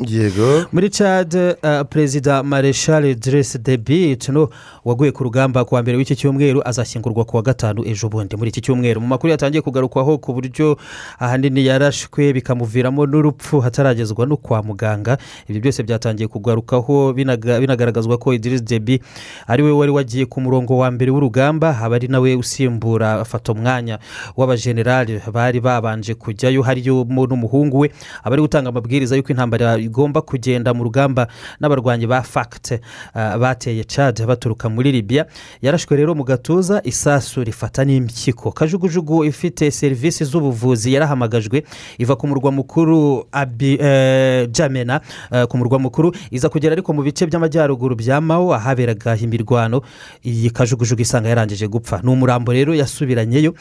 [0.00, 0.64] Yego.
[0.72, 4.48] Muri cade uh, perezida mareshal diresi debi tuno
[4.84, 8.36] waguye ku rugamba ku wa mbere w'iki cyumweru azashyingurwa ku wa gatanu ejo bundi.
[8.36, 10.76] Muri iki cyumweru mu makuru yatangiye kugarukwaho ku buryo
[11.18, 15.18] ahanini yarashwe bikamuviramo n'urupfu hataragezwa no kwa muganga.
[15.48, 19.02] Ibi byose byatangiye kugarukaho binaga- binagaragazwa ko idirisi debi
[19.46, 23.98] ari we wari wagiye ku murongo wa mbere w'urugamba aba ari nawe usimbura afata umwanya
[24.36, 26.62] w'abajenerali bari babanje kujyayo.
[26.62, 27.92] Hariyo n'umuhungu we
[28.24, 31.26] aba ari gutanga amabwiriza y'uko intambara igomba kugenda mu rugamba
[31.60, 32.80] n'abarwanyi ba fagite
[33.14, 35.26] bateye cade baturuka muri libya.
[35.62, 38.52] Yarashwe rero mu gatuza isasu rifata n'impyiko.
[38.52, 41.62] Kajugujugu ifite serivisi z'ubuvuzi yarahamagajwe
[41.98, 45.00] iva ku murwa mukuru abi eh, jamena
[45.32, 46.12] eh, ku murwa mukuru.
[46.30, 49.82] Iza kugera ariko mu bice by'amajyaruguru bya mawo ahaberaga imirwano.
[50.24, 52.00] Iyi kajugujugu isanga yarangije gupfa.
[52.02, 53.54] Ni umurambo rero yasubiranyeyo.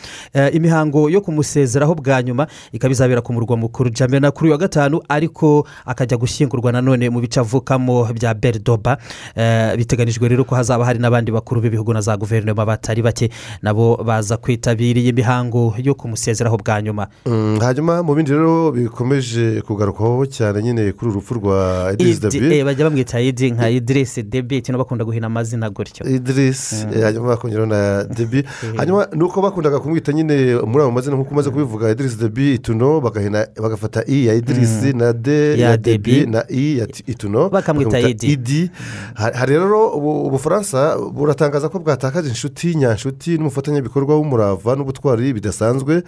[0.53, 5.01] Imihango yo kumusezeraho bwa nyuma ikaba izabera ku murwa mukuru jamena kuri uyu wa gatanu
[5.09, 8.97] ariko akajya gushyingurwa nanone mu bice avukamo bya beridoba
[9.35, 13.29] Eh, biteganijwe rero ko hazaba hari n'abandi bakuru b'ibihugu na za guverinoma batari bake
[13.61, 17.07] nabo baza kwitabira iyi mihango yo kumusezeraho bwa nyuma.
[17.25, 22.39] Mm, hanyuma mu bindi rero bikomeje kugarukwaho cyane nyine kuri uru rupfu rwa idirisi Idi-
[22.39, 26.05] debi eh, bajya bamwita idi nka idirisi debi no bakunda guhina amazina gutyo.
[26.05, 26.93] Idirisi Mm.
[26.95, 28.43] eh, hanyuma bakongeraho na debi
[28.77, 33.01] hanyuma ni uko bakundaga kumwita nyine muri ayo mazina nk'uko umaze kubivuga idirisi debi ituno
[33.01, 34.97] bagafata i ya idirisi Mm.
[34.99, 36.31] na de ya debi Debi.
[36.31, 38.27] na i ituno Bakamwita Idi.
[38.33, 38.61] idi
[39.13, 46.03] Ha- hari rero ubu- ubufaransa buratangaza ko bwatakaje inshuti nyanshuti n'umufatanyabikorwa w'umurava n'ubutwari bidasanzwe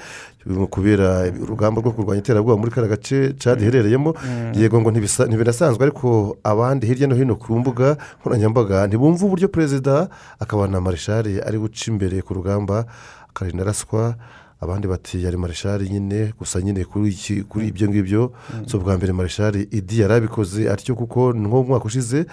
[0.69, 4.51] kubera urugamba rwo kurwanya iterabwoba muri kariya gace cadi iherereyemo Mm.
[4.59, 10.67] yego ngo ntibinasanzwe ariko abandi hirya no hino ku mbuga nkoranyambaga ntibumva uburyo perezida akaba
[10.67, 12.85] na marishari ari guca imbere ku rugamba
[13.31, 14.15] akarinda araswa
[14.63, 18.31] abandi bati yari marishari nyine gusa nyine kuri ibyo ngibyo.
[18.67, 22.25] Si ubwa mbere marishari idi yari abikoze atyo kuko nko mu mwaka ushize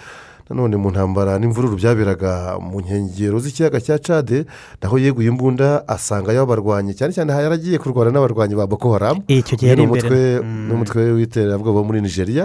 [0.49, 4.45] nanone mu ntambara n'imvururu byaberaga mu nkengero z'ikiyaga cya cade
[4.81, 9.71] naho yeguye imbunda asangayo abarwanyi cyane cyane yaragiye kurwana n'abarwanyi ba boko haramu icyo gihe
[9.71, 10.67] ari Ni umutwe imbere.
[10.67, 12.43] ni umutwe w'iterabwoba wo muri nigeria.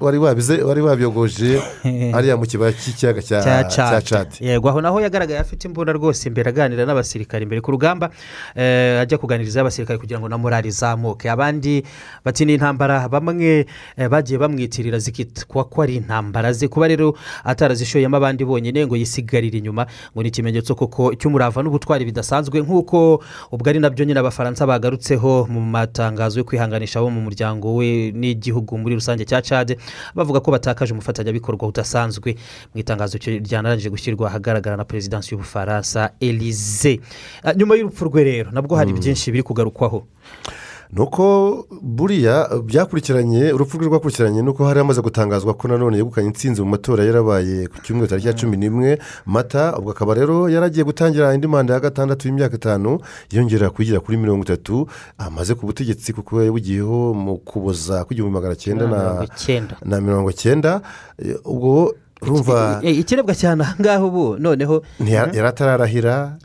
[0.00, 1.60] Wari wabyogoje
[2.14, 6.84] hariya mu kibaya cy'ikiyaga cya cade yego aho naho yagaragaye afite imbunda rwose imbere aganira
[6.86, 7.60] n'abasirikare imbere.
[7.60, 8.10] Ku rugamba
[8.54, 11.30] eh, ajya kuganiriza abasirikare kugira ngo na morali izamuke.
[11.30, 11.82] Abandi
[12.24, 13.66] bati ni intambara bamwe
[13.96, 17.14] eh, bagiye bamwitirira zikitwa ko ari intambara ze kuba rero
[17.46, 19.86] atarazishoyemo abandi bonyine ngo yisigarire inyuma.
[20.10, 23.22] Ngo ni ikimenyetso koko cy'umurava n'ubutwari bidasanzwe nk'uko
[23.54, 28.10] ubwo ari na byo nyine abafaransa bagarutseho mu matangazo yo kwihanganisha abo mu muryango we
[28.10, 29.78] n'igihugu muri rusange cya cade
[30.14, 32.34] bavuga ko batakaje umufatanyabikorwa udasanzwe.
[32.74, 37.00] Mu itangazo ryanarangije gushyirwa ahagaragara na perezidansi y'ubufaransa elize
[37.44, 40.06] Ah, nyuma y'urupfu rwe rero nabwo hari byinshi biri kugarukwaho.
[40.94, 46.26] Ni uko buriya byakurikiranye urupfu rwe rwakurikiranye ni uko hari hamaze gutangazwa ko nanone yegukanye
[46.28, 48.98] intsinzi mu matora yarabaye ku cyumweru tariki ya cumi n'imwe.
[49.26, 52.98] Mata ubwo akaba rero yaragiye gutangira indi manda ya gatandatu y'imyaka itanu
[53.30, 54.86] yongera kugera kuri mirongo itatu.
[55.18, 58.86] Amaze ku butegetsi kuko yabugiyeho mu kuboza kw'igihumbi magana cyenda
[59.84, 60.80] na Mirongo icyenda.
[61.44, 64.36] ubwo urumva Eh, ikirebwa cyane aha ngaha ubu.
[64.38, 66.38] Noneho yari atararahira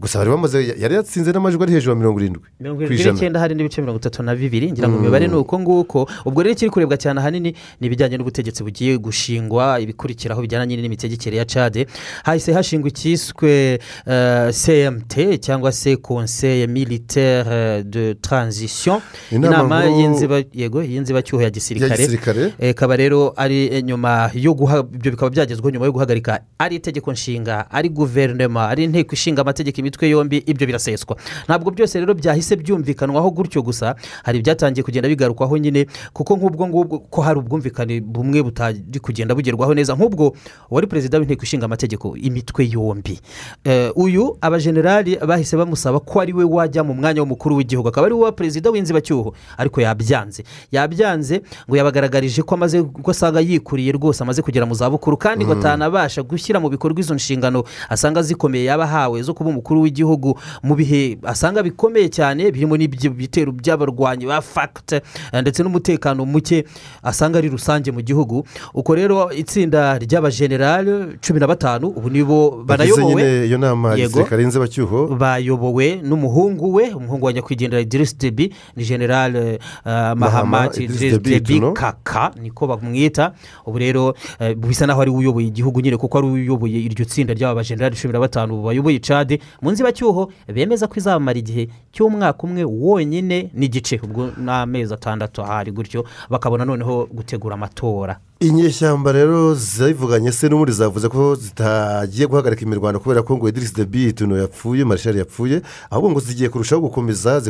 [0.00, 2.42] gusa bari bamaze yari yatsinze n'amajwi ari hejuru ya mirongo irindwi
[2.86, 3.12] ku ijana.
[3.12, 4.72] n'icyenda hari n'ibice mirongo itatu na bibiri.
[4.72, 5.02] Ngira ngo Mm.
[5.04, 6.08] imibare ni uko nguko.
[6.24, 11.36] Ubwo rero ikiri kurebwa cyane ahanini ni ibijyanye n'ubutegetsi bugiye gushingwa ibikurikiraho bijyana nyine n'imitegekere
[11.36, 11.86] ya cade
[12.24, 19.00] hahise hashingwa icyiswe eh, cmt cyangwa se conseil militaire de transition.
[19.32, 22.52] Inama y'inzibacyuho ya gisirikare.
[22.58, 26.76] Eh, ikaba rero ari eh, nyuma yo guha ibyo bikaba byagezweho nyuma yo guhagarika ari
[26.76, 31.16] itegeko nshinga ari guverinoma ari inteko ishinga amategeko imitwe yombi ibyo biraseswa.
[31.44, 36.98] Ntabwo byose rero byahise byumvikanwaho gutyo gusa hari ibyatangiye kugenda bigarukwaho nyine kuko nk'ubwo ngubwo
[36.98, 40.36] ko hari ubwumvikane bumwe butari kugenda bugerwaho neza nk'ubwo
[40.70, 43.20] wari perezida w'inteko ishinga amategeko imitwe yombi.
[43.64, 47.88] Eh, uyu abajenerali bahise bamusaba ko ari we wajya mu mwanya w'umukuru w'igihugu.
[47.88, 50.44] Akaba ari we perezida w'inzibacyuho ariko yabyanze.
[50.72, 55.54] Yabyanze ngo yabagaragarije ko amaze ko asanga yikuriye rwose amaze kugera mu zabukuru kandi ngo
[55.54, 55.60] Mm.
[55.60, 60.38] atanabasha gushyira mu bikorwa izo nshingano asanga zikomeye yaba ahawe zo kuba umukuru w'igihugu.
[60.62, 65.02] Mu bihe asanga bikomeye cyane birimo n'ibyo bitero by'abarwanyi ba fagite
[65.34, 66.64] ndetse n'umutekano muke
[67.02, 68.46] asanga ari rusange mu gihugu.
[68.74, 73.46] Uko rero itsinda ry'abajenerali cumi na batanu ubu nibo banayobowe.
[73.46, 80.12] Iyo nama gisirikare y'inzibacyuho bayobowe n'umuhungu we umuhungu wa nyakwigendera idirisi debi ni generale uh,
[80.14, 83.32] mahamati idirisi debi kaka niko bamwita.
[83.66, 87.04] Ubu rero eh, bisa naho ari we uyoboye igihugu nyine kuko ari we uyoboye iryo
[87.04, 92.42] tsinda ry'aba bajenerali cumi na batanu bayoboye cade mu nzibacyuho bemeza ko izamara igihe cy'umwaka
[92.44, 98.18] umwe wonyine n'igice ubwo ni amezi atandatu ahari gutyo bakabona noneho gutegura amatora.
[98.40, 103.84] Inyeshyamba rero zivuganye se n'ubundi zavuze ko zitagiye guhagarika imirwano kubera ko ngo idirisi de
[103.84, 105.60] bituno yapfuye marishari yapfuye
[105.90, 107.42] ahubwo ngo zigiye kurushaho gukomeza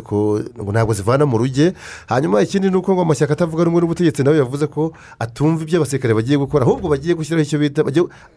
[0.73, 1.73] ntabwo zivana mu ruge
[2.11, 6.11] hanyuma ikindi ni uko ngo amashyaka atavuga rumwe n'ubutegetsi nawe yavuze ko atumva ibyo abasirikare
[6.15, 7.81] bagiye gukora ahubwo bagiye gushyiraho icyo bita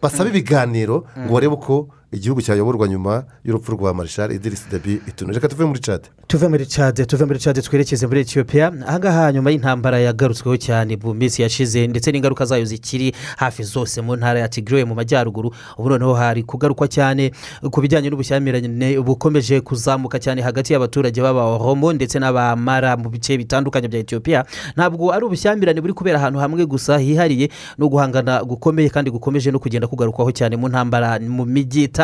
[0.02, 5.48] basaba ibiganiro ngo barebe uko igihugu cyayoborwa nyuma y'urupfu rwa marishari idirisi de bituno reka
[5.48, 9.98] tuve muri cade tuve muri cade tuve muri cade twerekeze muri etiyopiya ahangaha nyuma y'intambara
[9.98, 14.84] yagarutsweho cyane mu minsi yashize ndetse n'ingaruka zayo zikiri hafi zose mu ntara ya tigre
[14.84, 17.32] mu majyaruguru ubu noneho hari kugarukwa cyane
[17.70, 24.00] ku bijyanye n'ubushyamirane bukomeje kuzamuka cyane hagati y'abaturage b'abahoromo ndetse n'abamara mu bice bitandukanye bya
[24.00, 24.44] etiyopiya
[24.78, 29.58] ntabwo ari ubushyamirane buri kubera ahantu hamwe gusa hihariye no guhangana gukomeye kandi gukomeje no
[29.58, 32.03] kugenda kugarukwaho cyane mu ntambara mu mijyi itandukanye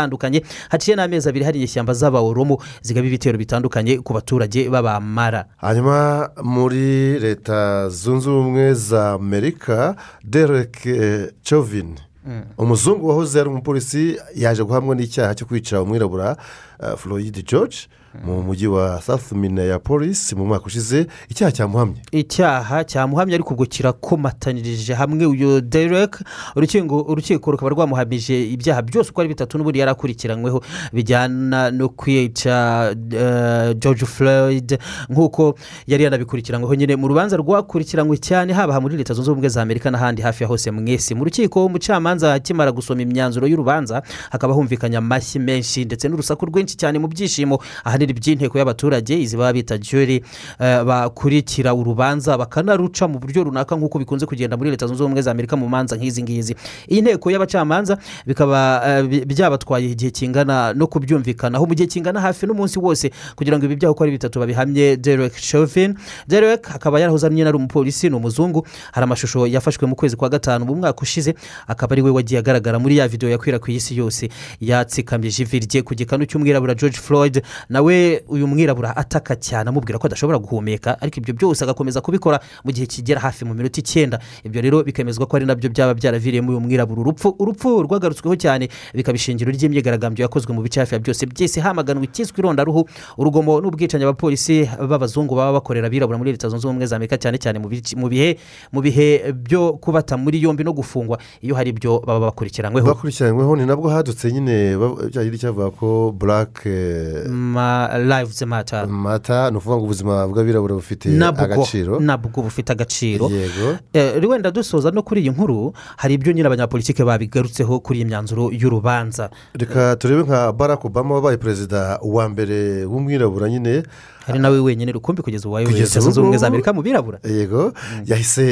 [0.69, 5.45] haciye n'amezi abiri hari inyeshyamba z'abahoromo zigaba ibitero bitandukanye ku baturage b'abamara.
[5.57, 11.97] Hanyuma muri leta zunze ubumwe za amerika derek eh, chauvin.
[12.27, 12.43] Mm.
[12.59, 16.37] umuzungu wahoze ari umupolisi yaje guhamwa n'icyaha cyo kwica umwirabura
[16.83, 17.89] eh, floyd george.
[18.25, 22.03] Mu mujyi wa south minneapolis mu mwaka ushize icyaha cyamuhamye.
[22.13, 26.19] Icyaha cyamuhamye ariko ubwo kirakomatanirije hamwe uyu derek
[26.57, 30.63] urukiko rukaba rwamuhamije ibyaha byose uko ari bitatu n'ubundi yari akurikiranyweho.
[30.93, 35.55] Bijyana no kwica eh, george floyd nk'uko
[35.87, 36.75] yari yanabikurikiranyweho.
[36.75, 40.43] Nyine mu rubanza rwakurikiranywe cyane haba aha muri leta zunze ubumwe za amerika n'ahandi hafi
[40.43, 41.15] ya hose mwese.
[41.15, 46.99] Mu rukiko umucamanza akimara gusoma imyanzuro y'urubanza hakaba humvikanye amashyi menshi ndetse n'urusaku rwinshi cyane
[46.99, 47.59] mu byishimo.
[47.85, 50.25] Ahanini ahanini by'inteko y'abaturage izi baba bita juri
[50.61, 55.31] eh, bakurikira urubanza bakanaruca mu buryo runaka nk'uko bikunze kugenda muri leta zunze ubumwe za
[55.31, 56.55] amerika mu manza nk'izi ngizi.
[56.89, 61.67] Iyi nteko y'abacamanza bikaba eh, byabatwaye igihe kingana no kubyumvikanaho.
[61.67, 65.37] Mu gihe kingana hafi n'umunsi wose kugira ngo ibi byaha uko ari bitatu babihamye derek
[65.37, 65.95] chauvin.
[66.29, 68.65] Derek akaba yarahoze ari nyine ari umupolisi ni umuzungu.
[68.93, 71.35] Hari amashusho yafashwe mu kwezi kwa gatanu mu mwaka ushize
[71.69, 74.29] akaba ari we wagiye agaragara muri ya videwo yakwirakwiye isi yose.
[74.61, 77.90] Yatsikamije ivi rye ku gikanu cy'umwirabura george floyd nawe
[78.29, 82.87] uyu mwirabura ataka cyane amubwira ko adashobora guhumeka ariko ibyo byose agakomeza kubikora mu gihe
[82.87, 84.19] kigera hafi mu minota icyenda.
[84.45, 87.01] Ibyo rero bikemezwa ko ari na byo byaba byaraviriyemo uyu mwirabura.
[87.01, 92.05] Urupfu urupfu rwagarutsweho cyane bikaba ishingiro ry'imyigaragambyo yakozwe mu bice hafi ya byose byese hamaganwa
[92.05, 92.85] ikiswe irondaruhu
[93.19, 97.59] urugomo n'ubwicanyi abapolisi b'abazungu baba bakorera abirabura muri leta zunze ubumwe za amerika cyane cyane
[97.59, 97.69] mu
[98.09, 98.37] bihe
[98.73, 101.19] mu bihe byo kubata muri yombi no gufungwa.
[101.41, 102.87] Iyo hari ibyo baba bakurikiranyweho.
[102.87, 104.77] Bakurikiranyweho ni nabwo hadutse nyine
[105.11, 108.89] bya giti cyavuga ko burake ma lives matter.
[108.89, 112.01] Mata ni ukuvuga ngo ubuzima bw'abirabura bufite agaciro.
[112.01, 113.29] nabwo bufite agaciro.
[113.31, 113.79] Yego.
[113.93, 118.51] Eh, wenda dusoza no kuri iyi nkuru hari ibyo nyine abanyapolitike babigarutseho kuri iyi myanzuro
[118.53, 119.31] y'urubanza.
[119.55, 123.83] Reka turebe nka barack obama wabaye perezida wa mbere w'umwirabura nyine
[124.31, 127.19] hari nawe wenyine rukumbi kugeza ubu wayoboye leta zunze ubu ubumwe za amerika mu birabura?
[127.25, 127.73] Yego
[128.07, 128.47] yahise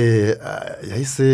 [0.45, 1.27] ah, yahise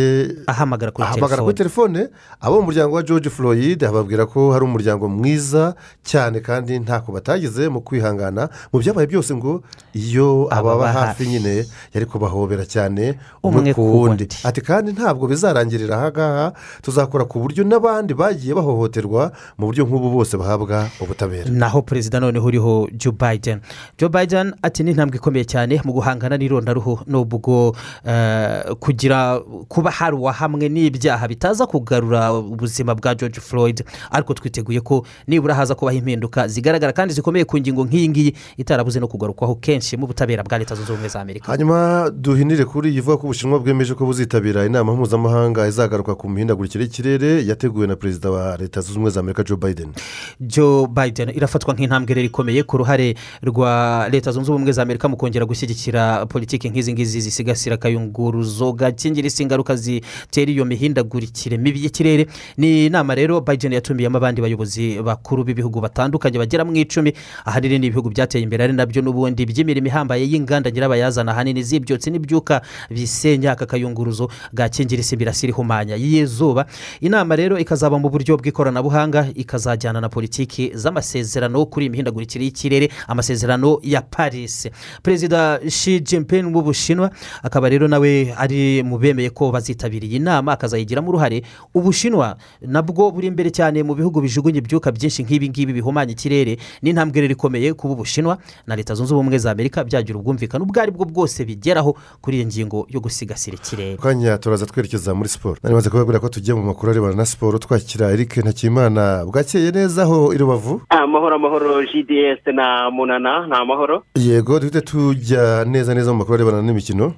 [0.47, 2.09] ahamagara kuri telefone.
[2.40, 7.68] abo mu muryango wa george floyd ababwira ko hari umuryango mwiza cyane kandi ntako batagize
[7.68, 9.62] mu kwihangana mu byabaye byose ngo
[9.95, 11.64] iyo ababa hafi nyine
[11.95, 14.28] yari kubahobera cyane Umwe ku wundi.
[14.45, 16.47] ati kandi ntabwo bizarangirira aha ngaha
[16.82, 21.51] tuzakora ku buryo n'abandi bagiye bahohoterwa mu buryo nk'ubu bose bahabwa ubutabera.
[21.51, 23.61] Naho perezida noneho uriho joe biden.
[23.99, 27.76] Joe biden ati ni intambwe ikomeye cyane mu guhangana n'irondaruhu n'ubwo
[28.07, 33.85] eh, kugira kuba hari uwahamwe n'ibyaha bitaza kugarura ubuzima bwa george floyd.
[34.11, 39.01] Ariko twiteguye ko nibura haza kubaho impinduka zigaragara kandi zikomeye ku ngingo nk'iyi ngiyi itarabuze
[39.01, 41.47] no kugarukwaho kenshi mu butabera bwa leta zunze ubumwe za amerika.
[41.53, 46.85] Hanyuma duhinire kuri iyi ivuga ko ubushinwa bwemeje ko buzitabira inama mpuzamahanga izagaruka ku mihindagurikire
[46.85, 49.93] y'ikirere yateguwe na perezida wa leta zunze ubumwe za amerika joe biden.
[50.41, 55.16] Joe biden irafatwa nk'intambwe rero ikomeye ku ruhare rwa leta zunze ubumwe za amerika mu
[55.16, 62.26] kongera gushyigikira politiki nk'izi ngizi zisigasira akayunguruzo gakingiriza ingaruka zitera iyo mihindagurikire mibi y'ikirere.
[62.56, 67.12] Ni inama rero biden yatumiyemo abandi bayobozi bakuru b'ibihugu batandukanye bagera mu icumi.
[67.44, 69.46] Ahanini ni ibihugu byateye imbere ari na byo n'ubundi.
[69.46, 76.66] By'imirimo ihambaye y'inganda nyirabayazana ahanini z'ibyotsi n'ibyuka bisenya aka kayunguruzo gakingiriza imirasire ihumanya y'izuba
[77.00, 83.78] inama rero ikazaba mu buryo bw'ikoranabuhanga ikazajyana na politiki z'amasezerano kuri iyi mihindagurikire y'ikirere amasezerano
[83.82, 84.68] ya paris.
[85.02, 87.11] Perezida Xi Jinping w'ubushinwa
[87.42, 91.42] akaba rero nawe ari mu bemeye ko bazitabira iyi nama akazayigiramo uruhare.
[91.74, 96.57] Ubushinwa nabwo buri imbere cyane mu bihugu bijugunya ibyuka byinshi nk'ibi ngibi bihumanya ikirere.
[96.82, 100.64] N'intambwe rero ikomeye kuba ubushinwa na leta zunze ubumwe za amerika byagira ubwumvikane.
[100.64, 103.96] Ubwo ari bwo bwose bigeraho kuri iyi ngingo yo gusigasira ikirere.
[103.96, 107.59] Kanya turaza twerekeza muri siporo nari maze kubabwira ko tugiye mu makuru arebana na siporo
[107.59, 109.24] twakira eric ntakimana.
[109.26, 110.82] Bwakeye neza aho i rubavu?
[110.88, 113.46] Amahoro amahoro gds na munana.
[113.46, 117.14] Ni amahoro yego duhite tujya neza neza mu makuru arebana n'imikino.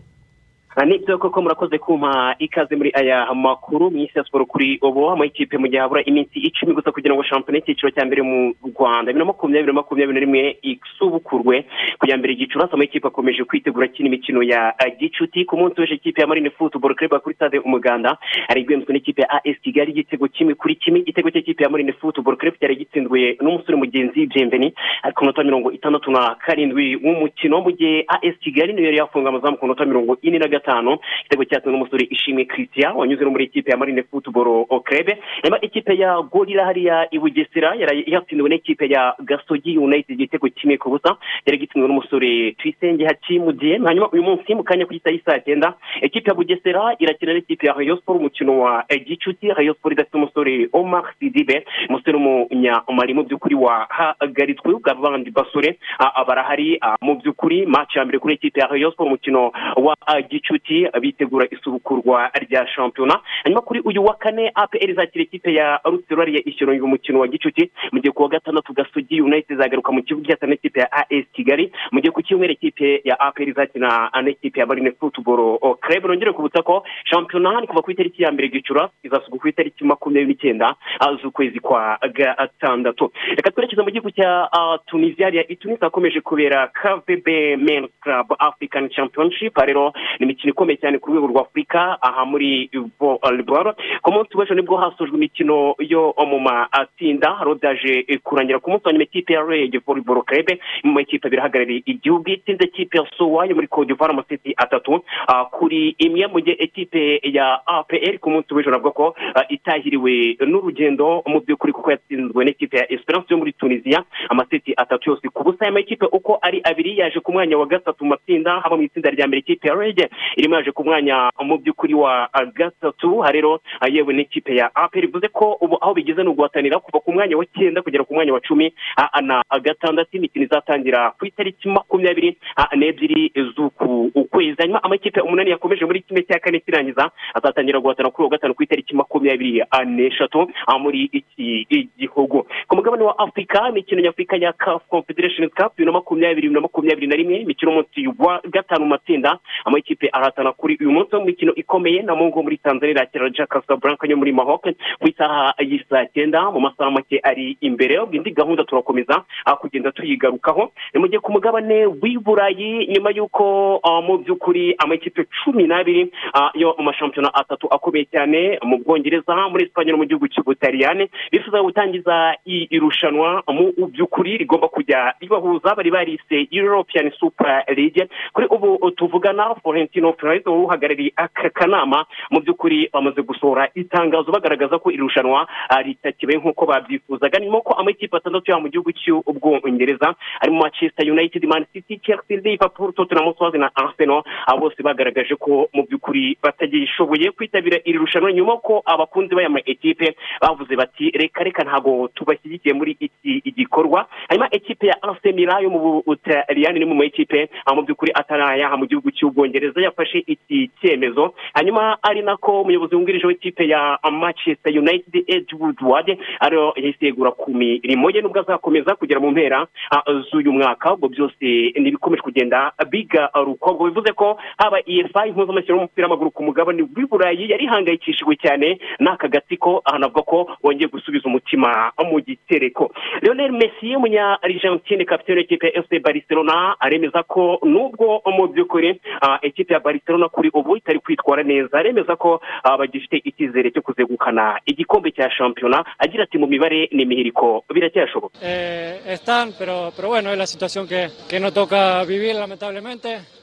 [0.85, 5.11] Ni byo koko murakoze kumpa ikaze muri aya makuru mu isi ya siporo kuri ubu
[5.11, 9.09] amakipe mu gihe habura iminsi icumi gusa kugira ngo shampiyona y'icyiciro cya mbere mu rwanda.
[9.09, 11.65] Bibiri na makumyabiri na makumyabiri na rimwe isubukurwe
[11.99, 15.45] kujya mbere gicurasi amakipe akomeje kwitegura kino imikino ya ah, gicuti.
[15.49, 18.19] Ku munsi w'ejo ikipe ya marine futuboro club kuri stade umuganda
[18.49, 21.01] ari igwemzwe n'ikipe ya as kigali igitego kimwe kuri kimwe.
[21.01, 25.73] Igitego cy'ikipe ya marine futuboro club cyari gitsinzwe n'umusore mugenzi byemveni ariko ku minota mirongo
[25.73, 27.61] itandatu na karindwi w'umukino.
[27.65, 31.45] Mu gihe as kigali niyo yari yafunga amazamu ku minota mirongo ine na gatanu igitego
[31.45, 35.09] cyatsinzwe n'umusore ishimwe christian wanyuze no muri ikipe ya marine futuboro club
[35.45, 40.77] nyuma ikipe ya gorira hariya i bugesera yari yatsinzwe n'ikipe ya gasogi united igitego kimwe
[40.79, 45.23] ku busa yari gitsinzwe n'umusore tuyisenge hakimudiye hanyuma uyu munsi mu kanya ku isaha y'i
[45.25, 49.93] saa cyenda ikipe ya bugesera irakina n'ikipe ya rayo siporo umukino wa gicuti rayo siporo
[49.93, 51.65] idafite umusore omar sidibe.
[51.89, 58.19] Umusore w'umunyamari mu by'ukuri wahagaritswe ubw'abandi basore ah, barahari ah, mu by'ukuri match ya mbere
[58.19, 59.95] kuri ikipe ya rayo siporo umukino wa
[60.31, 60.56] gicuti
[60.93, 66.23] ah, bitegura isubukurwa rya shampiyona hanyuma kuri uyu wa kane apr izakira ikipe ya rutsiro
[66.23, 67.71] ariya ishyura umukino wa gicuti.
[67.93, 71.73] Mu gihe ku wa gatandatu gasogi united izagaruka mu kibuga cyasa n'ikipe ya as kigali.
[71.93, 76.05] Mu gihe ku cyumweru ikipe ya apr izakina n'ikipe ya marine futuboro club.
[76.07, 80.27] Nongere kubutsa ko shampiyona ni kuva ku itariki ya mbere gicura izasubwa ku itariki makumyabiri
[80.33, 80.75] n'icyenda
[81.23, 83.13] z'ukwezi kwa gatandatu.
[83.37, 85.27] Reka twerekeze mu gihugu cya ah, tunisia.
[85.27, 87.27] Hariya i tunisia hakomeje kubera kvb
[87.59, 89.57] men club african championship.
[89.59, 94.37] Rero ni imikino imikino ikomeye cyane ku rwego rwa afurika aha muri volleyball ku munsi
[94.37, 97.37] w'ejo ni bwo hasojwe imikino yo mu matsinda.
[97.61, 100.47] Byaje kurangira ku munsi wa nyuma ikipe ya rege volleyball club
[100.85, 102.31] mu makipe abiri ahagarariye igihugu.
[102.31, 105.03] Itsinze ikipe ya sowa yo muri d'ivoire amaseti atatu.
[105.29, 110.37] Ah, kuri imwe mu gihe ekipe ya apr ku munsi w'ejo navuga ko ah, itahiriwe
[110.47, 111.23] n'urugendo.
[111.27, 115.29] Mu by'ukuri kuko yatsinzwe n'ikipe ya esperance yo muri tunisia amaseti atatu yose.
[115.29, 118.61] Ku busa aya makipe uko ari abiri yaje ku mwanya wa gatatu mu matsinda.
[118.61, 122.29] Haba mu itsinda rya mbere ikipe ya rege irimo yaje ku mwanya mu by'ukuri wa
[122.55, 126.79] gatatu aha rero ah, yewe n'ikipe ya apr bivuze ko ubu aho bigeze ni uguhatanira
[126.79, 131.11] kuva ku mwanya wa cyenda kugera ku mwanya wa cumi ah, na gatandatu imikino izatangira
[131.19, 134.57] ku itariki makumyabiri ah, n'ebyiri z'uku ukwezi.
[134.59, 138.63] Hanyuma amakipe umunani yakomeje muri kimwe cya kane kirangiza azatangira guhatana kuri uwa gatanu ku
[138.63, 140.49] itariki makumyabiri n'eshatu
[140.81, 142.47] muri iki gihugu.
[142.69, 146.61] Ku mugabane wa afurika imikino nyafurika ya caf confederation cup bibiri na makumyabiri bibiri na
[146.61, 151.21] makumyabiri na rimwe imikino umunsi wa gatanu mu matsinda amakipe aratana kuri uyu munsi wo
[151.21, 154.63] mu mikino ikomeye na mungo muri tanzania irakira ja casablanca yo muri maroc
[155.01, 157.97] ku isaha y'isaa cyenda mu masaha make ari imbere.
[158.13, 159.25] Indi gahunda turakomeza
[159.61, 160.73] kugenda tuyigarukaho.
[160.95, 166.13] Ni mu gihe ku mugabane w'i burayi nyuma y'uko ah, mu by'ukuri amakipe cumi n'abiri
[166.35, 171.09] ah, yo mu mashampiyona atatu akomeye cyane mu bwongereza muri esipanye no mu gihugu cy'ubutaliyani
[171.33, 178.09] bifuza gutangiza irushanwa mu by'ukuri rigomba kujya ribahuza bari barise european super league.
[178.33, 182.05] Kuri ubu tuvugana florentino perez wari uhagarariye aka kanama.
[182.31, 187.39] Mu by'ukuri bamaze gusohora itangazo bagaragaza ko irushanwa ah, ritakibaye nk'uko babyifuzaga.
[187.41, 192.93] Nyuma ko amakipe atandatu yaba mu gihugu cy'ubwongereza arimo manchester united man city chelsea liverpool
[192.93, 198.33] tottenham hotspur na arsenal abo bose bagaragaje ko mu by'ukuri batagishoboye kwitabira iri rushanwa.
[198.33, 204.07] Nyuma ko abakunzi b'aya ma ekipe bavuze bati reka reka ntabwo tubashyigikiye muri iki gikorwa.
[204.29, 204.97] Hanyuma ekipe ya
[205.37, 209.81] Milan yo mu butaliyani ni mu ma ekipe ah, mu by'ukuri atarayaha mu gihugu cy'ubwongereza
[209.97, 211.35] yafashe iki cyemezo.
[211.55, 217.51] Hanyuma ari nako umuyobozi wungirije w'ikipe ya manchester united ed woodward ariyo yahise yegura ku
[217.51, 220.93] mirimo ye nubwo azakomeza kugera mu mpera ah, z'uyu mwaka.
[220.95, 221.45] Ubwo byose
[221.81, 227.07] ni ibikomeje kugenda bigaruka ubwo bivuze ko haba efa impuzamashyira y'umupira w'amaguru ku mugabane w'i
[227.07, 229.83] burayi yari ihangayikishijwe cyane n'aka gatsiko.
[229.85, 232.93] Ahanavuga ko wongeye gusubiza umutima mu gitereko.
[233.23, 239.39] Leonel messi umunya argentine kapitene w'ikipe ya fc barcelona aremeza ko nubwo mu by'ukuri ah,
[239.43, 241.79] ekipe ya barcelona kuri ubu itari kwitwara neza.
[241.79, 247.63] Aremeza ko ah, bagifite icyizere cyo kuzegukana igikombe cya shampiyona agira ati mu mibare n'imihiriko
[247.75, 248.35] biracyashoboka.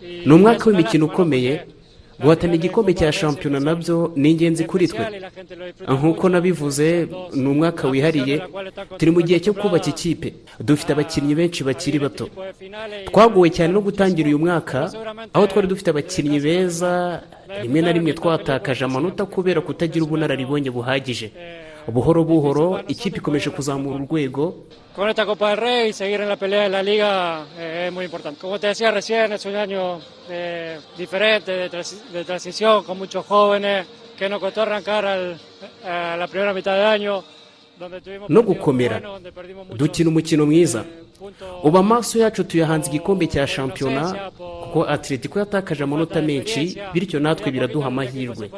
[0.03, 1.53] Eh, ni umwaka w'imikino ukomeye
[2.23, 5.05] guhatana igikombe cya shampiyona na byo ni ingenzi kuri twe.
[5.89, 8.41] Nk'uko nabivuze ni umwaka wihariye
[8.97, 10.33] turi mu gihe cyo kubaka ikipe.
[10.59, 12.29] Dufite abakinnyi benshi bakiri bato.
[13.11, 14.91] Twaguwe cyane no gutangira uyu mwaka
[15.33, 17.21] aho twari dufite abakinnyi beza
[17.61, 21.31] rimwe na rimwe twatakaje amanota kubera kutagira ubunararibonye buhagije.
[21.87, 24.65] Buhoro buhoro ikipe ikomeje kuzamura urwego
[24.95, 27.93] Con esta Copa del Rey y seguir en la pelea de la liga eh, es
[27.93, 28.39] muy importante.
[28.39, 34.29] Como te decía recién, es un año eh, diferente, de transición, con muchos jóvenes, que
[34.29, 35.39] nos costó arrancar al-
[35.83, 37.23] a la primera mitad de año.
[38.29, 39.01] No gukomera.
[39.75, 40.83] dukina umukino mwiza.
[41.63, 44.03] Ubu amaso yacu tuyahanze igikombe cya shampiyona
[44.63, 48.49] kuko atletico yatakaje amanota menshi bityo natwe biraduha amahirwe.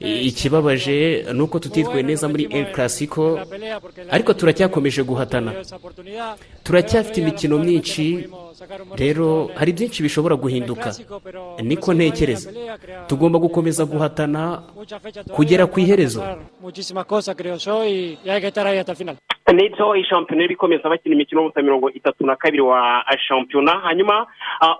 [0.00, 3.40] ikibabaje ni uko tutitwaye neza muri el clasico
[4.10, 5.52] ariko turacyakomeje guhatana.
[6.64, 8.28] turacyafite imikino myinshi
[8.96, 10.92] rero hari byinshi bishobora guhinduka.
[11.62, 12.50] Niko ntekereza.
[13.06, 14.62] Tugomba gukomeza guhatana
[15.36, 16.20] kugera ku iherezo.
[19.54, 23.72] Neto ishampiyona iri ikomeza bakina imikino y'ubusa mirongo itatu na kabiri wa shampiyona.
[23.84, 24.26] Hanyuma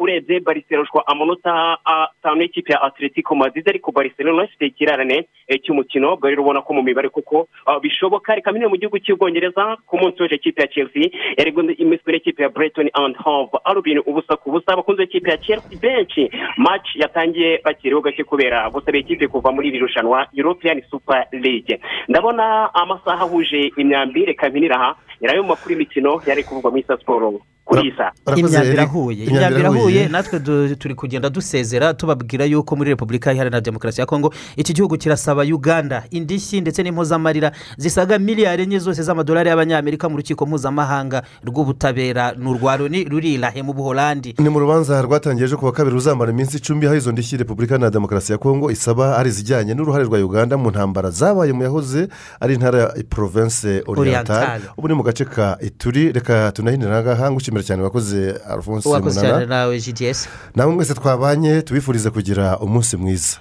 [0.01, 6.19] urebye bariseroshwa amanota atanu y'ikipe ya atletico madrid ariko bariserona ifite ikirarane eh, cy'umukino.
[6.23, 7.47] Rero ubona ko mu mibare kuko
[7.83, 8.35] bishoboka.
[8.35, 12.49] Reka mine mu gihugu cy'ubwongereza ku munsi w'ejo ikipe ya chelsea yari imiswe n'ikipe ya
[12.49, 13.53] brighton and hove.
[13.65, 16.31] Albion ubusa ku busa abakunzi b'ikipe ya chelsea benshi.
[16.59, 21.81] Match yatangiye bakiriho gake kubera gusaba ikipe kuva muri iri rushanwa european super league.
[22.09, 26.71] Ndabona amasaha ahuje imyambi reka mpinira aha ni na yo mu makuru y'imikino yari kuvugwa
[26.71, 29.25] muri sa siporo kuri iyi saa imyambaro irahuye.
[29.25, 30.09] Imyambaro irahuye.
[30.09, 34.97] natwe du- turi kugenda dusezera tubabwira yuko muri repubulika iharanira demokarasi ya kongo iki gihugu
[34.99, 42.33] kirasaba uganda indishyi ndetse n'impozamarira zisaga miliyari enye zose z'amadolari y'abanyamerika mu rukiko mpuzamahanga rw'ubutabera.
[42.37, 44.35] Ni urwa loni ruri irahe mu buholandi.
[44.39, 47.75] Ni mu rubanza rwatangiye ejo ku wa kabiri ruzamara iminsi icumi aho izo ndishyi repubulika
[47.75, 52.09] iharanira demokarasi ya kongo isaba ari izijyanye n'uruhare rwa uganda mu ntambara zabaye mu yahoze
[52.41, 54.61] ari intara ya province oriental Oriental.
[54.77, 56.13] ubu ni mu gace ka ituri.
[56.13, 60.95] Reka tunahinire aha ngaha tugushimira cyane wakoze alphonse wakoze cyane munana nawe gds nawe mwese
[60.95, 63.37] twabanye tubifurize kugira umunsi mwiza.